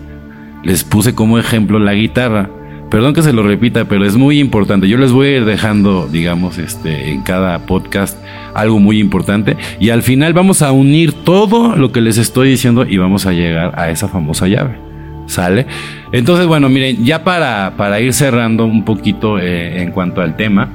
Les 0.62 0.84
puse 0.84 1.14
como 1.14 1.38
ejemplo 1.38 1.78
la 1.78 1.94
guitarra. 1.94 2.50
Perdón 2.90 3.14
que 3.14 3.22
se 3.22 3.32
lo 3.32 3.42
repita, 3.42 3.86
pero 3.86 4.04
es 4.04 4.16
muy 4.16 4.38
importante. 4.38 4.88
Yo 4.88 4.98
les 4.98 5.10
voy 5.12 5.28
a 5.28 5.36
ir 5.38 5.44
dejando, 5.44 6.06
digamos, 6.06 6.58
este, 6.58 7.10
en 7.10 7.22
cada 7.22 7.66
podcast 7.66 8.18
algo 8.54 8.78
muy 8.78 9.00
importante. 9.00 9.56
Y 9.80 9.90
al 9.90 10.02
final 10.02 10.32
vamos 10.32 10.62
a 10.62 10.70
unir 10.72 11.12
todo 11.12 11.76
lo 11.76 11.92
que 11.92 12.00
les 12.00 12.18
estoy 12.18 12.50
diciendo 12.50 12.86
y 12.86 12.96
vamos 12.96 13.26
a 13.26 13.32
llegar 13.32 13.78
a 13.78 13.90
esa 13.90 14.08
famosa 14.08 14.46
llave. 14.46 14.78
¿Sale? 15.26 15.66
Entonces, 16.12 16.46
bueno, 16.46 16.68
miren, 16.68 17.04
ya 17.04 17.24
para, 17.24 17.74
para 17.76 17.98
ir 17.98 18.12
cerrando 18.12 18.66
un 18.66 18.84
poquito 18.84 19.38
eh, 19.38 19.82
en 19.82 19.90
cuanto 19.90 20.20
al 20.20 20.36
tema, 20.36 20.68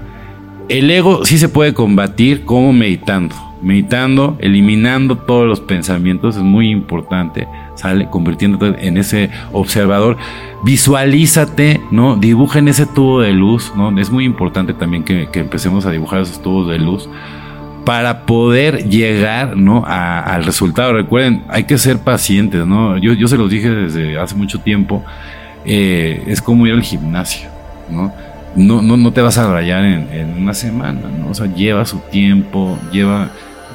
el 0.67 0.89
ego 0.89 1.23
sí 1.23 1.37
se 1.37 1.49
puede 1.49 1.73
combatir 1.73 2.45
como 2.45 2.73
meditando. 2.73 3.48
Meditando, 3.61 4.37
eliminando 4.39 5.17
todos 5.17 5.45
los 5.45 5.59
pensamientos 5.59 6.37
es 6.37 6.43
muy 6.43 6.69
importante, 6.69 7.47
sale 7.75 8.09
convirtiéndote 8.09 8.87
en 8.87 8.97
ese 8.97 9.29
observador. 9.51 10.17
Visualízate, 10.63 11.81
¿no? 11.91 12.15
Dibuja 12.15 12.59
en 12.59 12.69
ese 12.69 12.85
tubo 12.85 13.21
de 13.21 13.33
luz, 13.33 13.73
¿no? 13.75 13.97
Es 13.99 14.09
muy 14.09 14.25
importante 14.25 14.73
también 14.73 15.03
que, 15.03 15.29
que 15.31 15.39
empecemos 15.39 15.85
a 15.85 15.91
dibujar 15.91 16.21
esos 16.21 16.41
tubos 16.41 16.69
de 16.69 16.79
luz 16.79 17.09
para 17.89 18.27
poder 18.27 18.87
llegar 18.87 19.57
¿no? 19.57 19.83
al 19.83 20.43
resultado. 20.43 20.93
Recuerden, 20.93 21.43
hay 21.47 21.63
que 21.63 21.77
ser 21.79 21.97
pacientes, 21.97 22.65
¿no? 22.67 22.97
Yo, 22.97 23.13
yo 23.13 23.27
se 23.27 23.35
los 23.35 23.49
dije 23.49 23.67
desde 23.69 24.19
hace 24.19 24.35
mucho 24.35 24.59
tiempo, 24.59 25.03
eh, 25.65 26.23
es 26.27 26.39
como 26.39 26.67
ir 26.67 26.73
al 26.73 26.83
gimnasio, 26.83 27.49
¿no? 27.89 28.13
No, 28.55 28.83
no, 28.83 28.95
no 28.95 29.11
te 29.11 29.21
vas 29.21 29.39
a 29.39 29.51
rayar 29.51 29.83
en, 29.85 30.35
una 30.37 30.53
semana, 30.53 31.01
¿no? 31.19 31.31
O 31.31 31.33
sea, 31.33 31.47
lleva 31.47 31.83
su 31.85 31.97
tiempo, 32.11 32.77
lleva, 32.91 33.29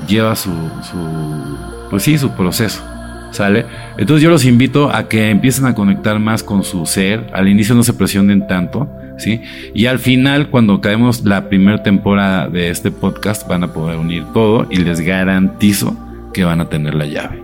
lleva 0.09 0.37
su, 0.37 0.51
su, 0.83 1.59
pues 1.91 2.03
sí, 2.03 2.19
su 2.19 2.31
proceso, 2.31 2.83
¿sale? 3.31 3.67
Entonces 3.97 4.23
yo 4.23 4.31
los 4.31 4.45
invito 4.45 4.91
a 4.91 5.09
que 5.09 5.31
empiecen 5.31 5.67
a 5.67 5.75
conectar 5.75 6.19
más 6.19 6.43
con 6.43 6.65
su 6.65 6.87
ser, 6.87 7.27
al 7.33 7.49
inicio 7.49 7.75
no 7.75 7.83
se 7.83 7.93
presionen 7.93 8.47
tanto, 8.47 8.89
¿sí? 9.19 9.43
Y 9.75 9.87
al 9.87 9.99
final, 9.99 10.49
cuando 10.51 10.81
caemos 10.81 11.25
la 11.25 11.49
primera 11.49 11.83
temporada 11.83 12.49
de 12.49 12.71
este 12.71 12.91
podcast, 12.91 13.47
van 13.49 13.65
a 13.65 13.73
poder 13.73 13.99
unir 13.99 14.25
todo 14.33 14.67
y 14.71 14.77
les 14.77 15.01
garantizo 15.01 15.97
que 16.33 16.45
van 16.45 16.61
a 16.61 16.69
tener 16.69 16.95
la 16.95 17.07
llave. 17.07 17.44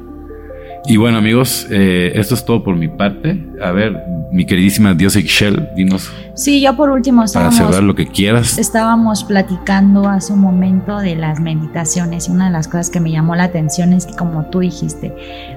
Y 0.86 0.96
bueno 0.96 1.18
amigos, 1.18 1.66
eh, 1.70 2.12
esto 2.14 2.34
es 2.34 2.44
todo 2.44 2.64
por 2.64 2.74
mi 2.74 2.88
parte. 2.88 3.38
A 3.62 3.70
ver, 3.70 3.96
mi 4.32 4.46
queridísima 4.46 4.94
Dios 4.94 5.14
Shell, 5.14 5.68
dinos. 5.76 6.10
Sí, 6.34 6.60
yo 6.60 6.74
por 6.76 6.90
último 6.90 7.24
para 7.32 7.52
cerrar 7.52 7.82
lo 7.82 7.94
que 7.94 8.06
quieras. 8.06 8.58
Estábamos 8.58 9.24
platicando 9.24 10.08
hace 10.08 10.32
un 10.32 10.40
momento 10.40 10.98
de 10.98 11.16
las 11.16 11.40
meditaciones 11.40 12.28
y 12.28 12.32
una 12.32 12.46
de 12.46 12.52
las 12.52 12.66
cosas 12.66 12.90
que 12.90 13.00
me 13.00 13.10
llamó 13.10 13.34
la 13.36 13.44
atención 13.44 13.92
es 13.92 14.06
que 14.06 14.14
como 14.14 14.46
tú 14.46 14.60
dijiste, 14.60 15.14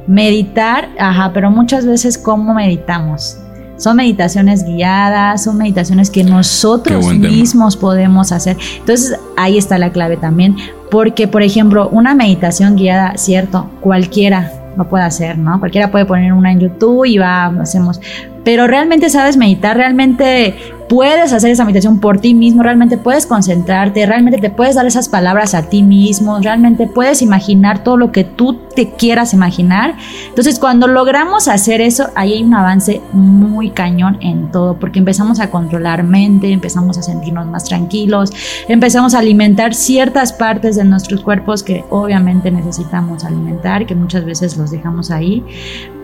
meditar, 0.08 0.90
ajá, 1.00 1.32
pero 1.34 1.50
muchas 1.52 1.86
veces 1.86 2.18
cómo 2.18 2.54
meditamos. 2.54 3.38
Son 3.78 3.98
meditaciones 3.98 4.66
guiadas, 4.66 5.44
son 5.46 5.58
meditaciones 5.58 6.10
que 6.10 6.24
nosotros 6.24 7.14
mismos 7.16 7.76
podemos 7.76 8.32
hacer. 8.32 8.56
Entonces 8.78 9.18
ahí 9.36 9.58
está 9.58 9.78
la 9.78 9.92
clave 9.92 10.18
también, 10.18 10.56
porque 10.92 11.28
por 11.28 11.42
ejemplo, 11.42 11.90
una 11.90 12.14
meditación 12.14 12.76
guiada, 12.76 13.18
cierto, 13.18 13.70
cualquiera 13.82 14.52
lo 14.78 14.88
puede 14.88 15.04
hacer, 15.04 15.38
¿no? 15.38 15.60
Cualquiera 15.60 15.92
puede 15.92 16.06
poner 16.06 16.34
una 16.34 16.52
en 16.52 16.60
YouTube 16.60 17.06
y 17.06 17.18
va, 17.18 17.46
hacemos. 17.46 18.00
Pero 18.44 18.68
realmente 18.68 19.10
sabes 19.10 19.38
meditar, 19.38 19.78
realmente 19.78 20.56
puedes 20.94 21.34
hacer 21.34 21.50
esa 21.50 21.66
meditación 21.66 22.00
por 22.00 22.20
ti 22.20 22.36
mismo, 22.36 22.62
realmente 22.62 23.00
puedes 23.00 23.26
concentrarte, 23.26 24.06
realmente 24.06 24.40
te 24.40 24.52
puedes 24.52 24.76
dar 24.76 24.86
esas 24.86 25.10
palabras 25.10 25.56
a 25.56 25.64
ti 25.64 25.82
mismo, 25.82 26.38
realmente 26.38 26.86
puedes 26.86 27.24
imaginar 27.24 27.84
todo 27.84 27.98
lo 27.98 28.12
que 28.12 28.24
tú 28.24 28.60
te 28.76 28.92
quieras 28.92 29.34
imaginar. 29.34 29.96
Entonces, 30.30 30.60
cuando 30.60 30.86
logramos 30.86 31.48
hacer 31.48 31.82
eso, 31.82 32.10
ahí 32.14 32.34
hay 32.34 32.44
un 32.44 32.54
avance 32.54 33.02
muy 33.12 33.72
cañón 33.72 34.20
en 34.22 34.52
todo, 34.52 34.78
porque 34.80 35.00
empezamos 35.00 35.40
a 35.40 35.50
controlar 35.50 36.04
mente, 36.04 36.52
empezamos 36.52 36.96
a 37.00 37.02
sentirnos 37.02 37.48
más 37.48 37.64
tranquilos, 37.64 38.32
empezamos 38.68 39.16
a 39.16 39.20
alimentar 39.20 39.74
ciertas 39.74 40.32
partes 40.32 40.76
de 40.76 40.84
nuestros 40.84 41.22
cuerpos 41.22 41.64
que 41.64 41.84
obviamente 41.90 42.52
necesitamos 42.52 43.24
alimentar, 43.24 43.88
que 43.88 43.96
muchas 43.96 44.26
veces 44.26 44.58
los 44.58 44.70
dejamos 44.70 45.10
ahí, 45.10 45.44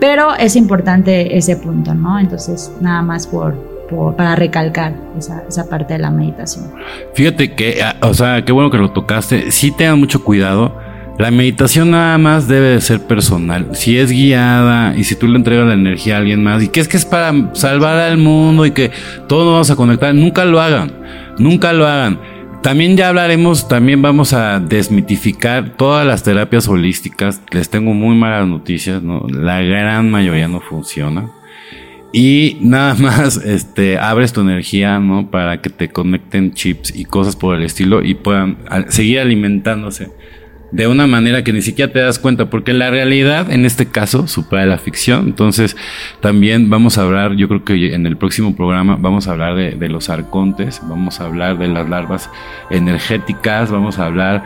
pero 0.00 0.34
es 0.34 0.56
importante 0.56 1.38
ese 1.38 1.54
punto, 1.54 1.94
¿no? 1.94 2.18
Entonces, 2.18 2.72
nada 2.80 3.02
más 3.02 3.28
por 3.28 3.69
para 4.16 4.36
recalcar 4.36 4.94
esa, 5.18 5.68
parte 5.68 5.94
de 5.94 5.98
la 6.00 6.10
meditación. 6.10 6.72
Fíjate 7.14 7.54
que, 7.54 7.82
ah, 7.82 7.96
o 8.02 8.14
sea, 8.14 8.44
qué 8.44 8.52
bueno 8.52 8.70
que 8.70 8.78
lo 8.78 8.90
tocaste. 8.90 9.50
Sí 9.50 9.72
tengan 9.72 9.98
mucho 9.98 10.22
cuidado. 10.22 10.76
La 11.18 11.30
meditación 11.30 11.90
nada 11.90 12.16
más 12.16 12.48
debe 12.48 12.68
de 12.68 12.80
ser 12.80 13.00
personal. 13.06 13.68
Si 13.72 13.98
es 13.98 14.10
guiada 14.10 14.96
y 14.96 15.04
si 15.04 15.16
tú 15.16 15.28
le 15.28 15.36
entregas 15.36 15.66
la 15.66 15.74
energía 15.74 16.14
a 16.14 16.18
alguien 16.18 16.42
más 16.42 16.62
y 16.62 16.68
que 16.68 16.80
es 16.80 16.88
que 16.88 16.96
es 16.96 17.04
para 17.04 17.54
salvar 17.54 17.98
al 17.98 18.16
mundo 18.16 18.64
y 18.64 18.70
que 18.70 18.90
todos 19.28 19.44
nos 19.44 19.52
vamos 19.52 19.70
a 19.70 19.76
conectar, 19.76 20.14
nunca 20.14 20.46
lo 20.46 20.60
hagan. 20.62 20.92
Nunca 21.38 21.72
lo 21.74 21.86
hagan. 21.86 22.18
También 22.62 22.96
ya 22.96 23.08
hablaremos, 23.08 23.68
también 23.68 24.02
vamos 24.02 24.34
a 24.34 24.60
desmitificar 24.60 25.76
todas 25.76 26.06
las 26.06 26.22
terapias 26.22 26.68
holísticas. 26.68 27.40
Les 27.50 27.70
tengo 27.70 27.94
muy 27.94 28.14
malas 28.16 28.46
noticias, 28.46 29.02
¿no? 29.02 29.26
La 29.28 29.62
gran 29.62 30.10
mayoría 30.10 30.46
no 30.46 30.60
funciona. 30.60 31.30
Y 32.12 32.58
nada 32.60 32.94
más, 32.94 33.36
este, 33.44 33.98
abres 33.98 34.32
tu 34.32 34.40
energía, 34.40 34.98
¿no? 34.98 35.30
Para 35.30 35.60
que 35.60 35.70
te 35.70 35.88
conecten 35.88 36.52
chips 36.54 36.94
y 36.94 37.04
cosas 37.04 37.36
por 37.36 37.56
el 37.56 37.62
estilo 37.62 38.02
y 38.02 38.14
puedan 38.14 38.58
seguir 38.88 39.20
alimentándose 39.20 40.08
de 40.72 40.86
una 40.86 41.06
manera 41.06 41.42
que 41.42 41.52
ni 41.52 41.62
siquiera 41.62 41.92
te 41.92 41.98
das 41.98 42.18
cuenta, 42.18 42.48
porque 42.48 42.72
la 42.72 42.90
realidad 42.90 43.50
en 43.50 43.64
este 43.64 43.86
caso 43.86 44.26
supera 44.26 44.66
la 44.66 44.78
ficción. 44.78 45.26
Entonces, 45.26 45.76
también 46.20 46.70
vamos 46.70 46.98
a 46.98 47.02
hablar, 47.02 47.34
yo 47.34 47.48
creo 47.48 47.64
que 47.64 47.94
en 47.94 48.06
el 48.06 48.16
próximo 48.16 48.54
programa 48.54 48.96
vamos 48.98 49.26
a 49.26 49.32
hablar 49.32 49.56
de, 49.56 49.88
los 49.88 50.08
arcontes, 50.08 50.80
vamos 50.84 51.20
a 51.20 51.26
hablar 51.26 51.58
de 51.58 51.68
las 51.68 51.88
larvas 51.88 52.30
energéticas, 52.70 53.70
vamos 53.70 53.98
a 53.98 54.06
hablar 54.06 54.44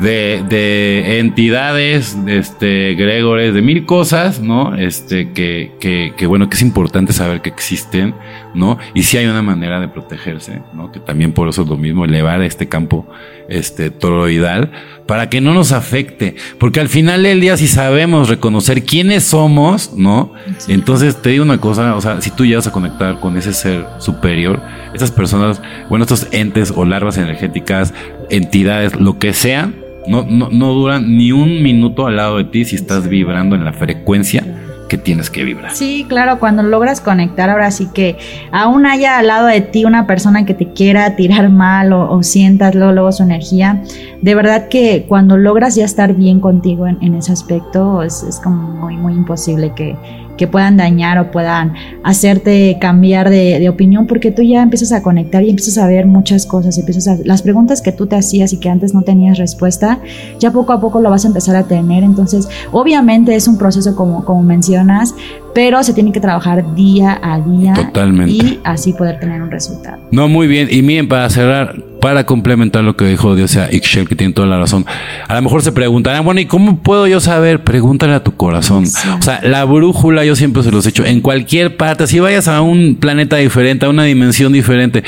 de, 0.00 0.44
de 0.48 1.18
entidades, 1.18 2.24
de 2.24 2.38
este, 2.38 2.94
Gregores, 2.94 3.52
de 3.52 3.62
mil 3.62 3.84
cosas, 3.84 4.40
¿no? 4.40 4.76
Este, 4.76 5.32
que, 5.32 5.72
que, 5.80 6.12
que, 6.16 6.26
bueno, 6.26 6.48
que 6.48 6.56
es 6.56 6.62
importante 6.62 7.12
saber 7.12 7.42
que 7.42 7.48
existen, 7.48 8.14
¿no? 8.54 8.78
Y 8.94 9.02
si 9.02 9.16
hay 9.16 9.26
una 9.26 9.42
manera 9.42 9.80
de 9.80 9.88
protegerse, 9.88 10.62
¿no? 10.72 10.92
Que 10.92 11.00
también 11.00 11.32
por 11.32 11.48
eso 11.48 11.62
es 11.62 11.68
lo 11.68 11.76
mismo, 11.76 12.04
elevar 12.04 12.42
este 12.42 12.68
campo, 12.68 13.06
este, 13.48 13.90
toroidal, 13.90 14.70
para 15.06 15.28
que 15.30 15.40
no 15.40 15.52
nos 15.52 15.72
afecte, 15.72 16.36
porque 16.58 16.80
al 16.80 16.88
final 16.88 17.22
del 17.22 17.40
día 17.40 17.56
si 17.56 17.66
sabemos 17.66 18.28
reconocer 18.28 18.84
quiénes 18.84 19.24
somos, 19.24 19.94
¿no? 19.94 20.32
Entonces 20.68 21.20
te 21.20 21.30
digo 21.30 21.44
una 21.44 21.58
cosa, 21.58 21.96
o 21.96 22.00
sea, 22.00 22.20
si 22.20 22.30
tú 22.30 22.44
llegas 22.44 22.66
a 22.66 22.72
conectar 22.72 23.18
con 23.18 23.36
ese 23.36 23.52
ser 23.52 23.86
superior, 23.98 24.60
estas 24.94 25.10
personas, 25.10 25.60
bueno, 25.88 26.04
estos 26.04 26.28
entes 26.30 26.72
o 26.74 26.84
larvas 26.84 27.18
energéticas, 27.18 27.94
entidades, 28.30 28.94
lo 29.00 29.18
que 29.18 29.32
sean, 29.32 29.87
no, 30.06 30.24
no, 30.24 30.48
no 30.50 30.72
duran 30.72 31.16
ni 31.16 31.32
un 31.32 31.62
minuto 31.62 32.06
al 32.06 32.16
lado 32.16 32.38
de 32.38 32.44
ti 32.44 32.64
si 32.64 32.76
estás 32.76 33.08
vibrando 33.08 33.56
en 33.56 33.64
la 33.64 33.72
frecuencia 33.72 34.44
que 34.88 34.98
tienes 34.98 35.30
que 35.30 35.44
vibrar. 35.44 35.72
Sí, 35.72 36.06
claro, 36.08 36.40
cuando 36.40 36.62
logras 36.62 37.00
conectar, 37.00 37.50
ahora 37.50 37.70
sí 37.70 37.88
que 37.92 38.16
aún 38.50 38.86
haya 38.86 39.18
al 39.18 39.28
lado 39.28 39.46
de 39.46 39.60
ti 39.60 39.84
una 39.84 40.06
persona 40.06 40.46
que 40.46 40.54
te 40.54 40.72
quiera 40.72 41.14
tirar 41.14 41.50
mal 41.50 41.92
o, 41.92 42.22
sientas 42.22 42.74
luego, 42.74 43.12
su 43.12 43.22
energía, 43.22 43.82
de 44.22 44.34
verdad 44.34 44.68
que 44.68 45.04
cuando 45.06 45.36
logras 45.36 45.74
ya 45.74 45.84
estar 45.84 46.14
bien 46.14 46.40
contigo 46.40 46.86
en, 46.86 47.14
ese 47.14 47.32
aspecto, 47.32 48.02
es, 48.02 48.22
es 48.22 48.40
como 48.40 48.62
muy, 48.62 48.96
muy 48.96 49.12
imposible 49.12 49.72
que, 49.74 49.94
que 50.38 50.46
puedan 50.46 50.78
dañar 50.78 51.18
o 51.18 51.30
puedan 51.30 51.74
hacerte 52.02 52.78
cambiar 52.80 53.28
de, 53.28 53.68
opinión 53.68 54.06
porque 54.06 54.30
tú 54.30 54.40
ya 54.40 54.62
empiezas 54.62 54.92
a 54.92 55.02
conectar 55.02 55.42
y 55.42 55.50
empiezas 55.50 55.76
a 55.76 55.86
ver 55.86 56.06
muchas 56.06 56.46
cosas, 56.46 56.78
empiezas 56.78 57.06
a, 57.08 57.18
las 57.24 57.42
preguntas 57.42 57.82
que 57.82 57.92
tú 57.92 58.06
te 58.06 58.16
hacías 58.16 58.54
y 58.54 58.60
que 58.60 58.70
antes 58.70 58.94
no 58.94 59.02
tenías 59.02 59.36
respuesta, 59.36 59.98
ya 60.38 60.50
poco 60.50 60.72
a 60.72 60.80
poco 60.80 61.00
lo 61.00 61.10
vas 61.10 61.24
a 61.26 61.28
empezar 61.28 61.56
a 61.56 61.64
tener. 61.64 62.02
Entonces, 62.02 62.48
obviamente 62.72 63.34
es 63.34 63.46
un 63.46 63.58
proceso 63.58 63.94
como, 63.94 64.24
como 64.24 64.42
mencionas, 64.42 65.14
pero 65.54 65.82
se 65.82 65.92
tiene 65.92 66.12
que 66.12 66.20
trabajar 66.20 66.74
día 66.74 67.18
a 67.22 67.40
día 67.40 67.74
Totalmente. 67.74 68.32
y 68.32 68.60
así 68.64 68.92
poder 68.92 69.18
tener 69.18 69.42
un 69.42 69.50
resultado. 69.50 69.98
No, 70.10 70.28
muy 70.28 70.46
bien. 70.46 70.68
Y 70.70 70.82
miren, 70.82 71.08
para 71.08 71.28
cerrar, 71.30 71.82
para 72.00 72.26
complementar 72.26 72.84
lo 72.84 72.96
que 72.96 73.06
dijo 73.06 73.34
Dios 73.34 73.50
sea 73.50 73.68
Ixchel, 73.72 74.08
que 74.08 74.14
tiene 74.14 74.32
toda 74.32 74.46
la 74.46 74.58
razón. 74.58 74.86
A 75.26 75.34
lo 75.34 75.42
mejor 75.42 75.62
se 75.62 75.72
preguntarán, 75.72 76.24
bueno, 76.24 76.40
¿y 76.40 76.46
cómo 76.46 76.78
puedo 76.78 77.06
yo 77.06 77.20
saber? 77.20 77.64
Pregúntale 77.64 78.14
a 78.14 78.22
tu 78.22 78.36
corazón. 78.36 78.84
O 79.18 79.22
sea, 79.22 79.40
la 79.42 79.64
brújula, 79.64 80.24
yo 80.28 80.36
siempre 80.36 80.62
se 80.62 80.70
los 80.70 80.84
he 80.86 80.90
dicho, 80.90 81.04
en 81.04 81.20
cualquier 81.20 81.76
parte, 81.76 82.06
si 82.06 82.20
vayas 82.20 82.48
a 82.48 82.60
un 82.60 82.96
planeta 82.96 83.36
diferente, 83.36 83.86
a 83.86 83.88
una 83.88 84.04
dimensión 84.04 84.52
diferente, 84.52 85.02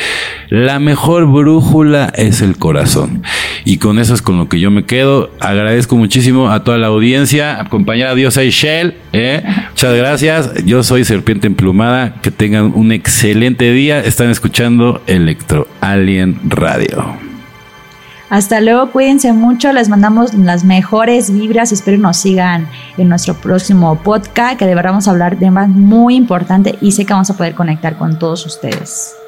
la 0.49 0.79
mejor 0.79 1.27
brújula 1.27 2.13
es 2.17 2.43
el 2.43 2.57
corazón. 2.57 3.23
Y 3.65 3.77
con 3.77 3.99
eso 3.99 4.15
es 4.15 4.23
con 4.23 4.39
lo 4.39 4.49
que 4.49 4.59
yo 4.61 4.71
me 4.71 4.85
quedo. 4.85 5.31
Agradezco 5.41 5.97
muchísimo 5.97 6.51
a 6.51 6.65
toda 6.65 6.79
la 6.79 6.89
audiencia, 6.89 7.61
acompañar 7.61 8.09
a 8.09 8.15
Dios 8.15 8.37
Ixchel. 8.37 8.95
¿eh? 9.13 9.43
Muchas 9.71 9.95
gracias. 9.95 10.65
Yo 10.65 10.83
soy 10.83 11.05
Serpiente 11.05 11.47
Emplumada. 11.47 12.15
Que 12.23 12.31
tengan 12.31 12.73
un 12.75 12.93
excelente 12.93 13.73
día. 13.73 14.01
Están 14.01 14.31
escuchando 14.31 15.03
Electro 15.07 15.69
Alien 15.81 16.39
Radio. 16.45 17.30
Hasta 18.31 18.61
luego, 18.61 18.93
cuídense 18.93 19.33
mucho, 19.33 19.73
les 19.73 19.89
mandamos 19.89 20.35
las 20.35 20.63
mejores 20.63 21.33
vibras, 21.33 21.73
espero 21.73 21.99
nos 21.99 22.17
sigan 22.17 22.69
en 22.97 23.09
nuestro 23.09 23.35
próximo 23.35 23.97
podcast, 23.97 24.57
que 24.57 24.67
de 24.67 24.75
verdad 24.77 24.93
vamos 24.93 25.09
a 25.09 25.11
hablar 25.11 25.33
de 25.33 25.47
temas 25.47 25.69
muy 25.69 26.15
importantes 26.15 26.77
y 26.81 26.93
sé 26.93 27.05
que 27.05 27.13
vamos 27.13 27.29
a 27.31 27.37
poder 27.37 27.57
conectar 27.57 27.99
con 27.99 28.21
todos 28.21 28.47
ustedes. 28.47 29.20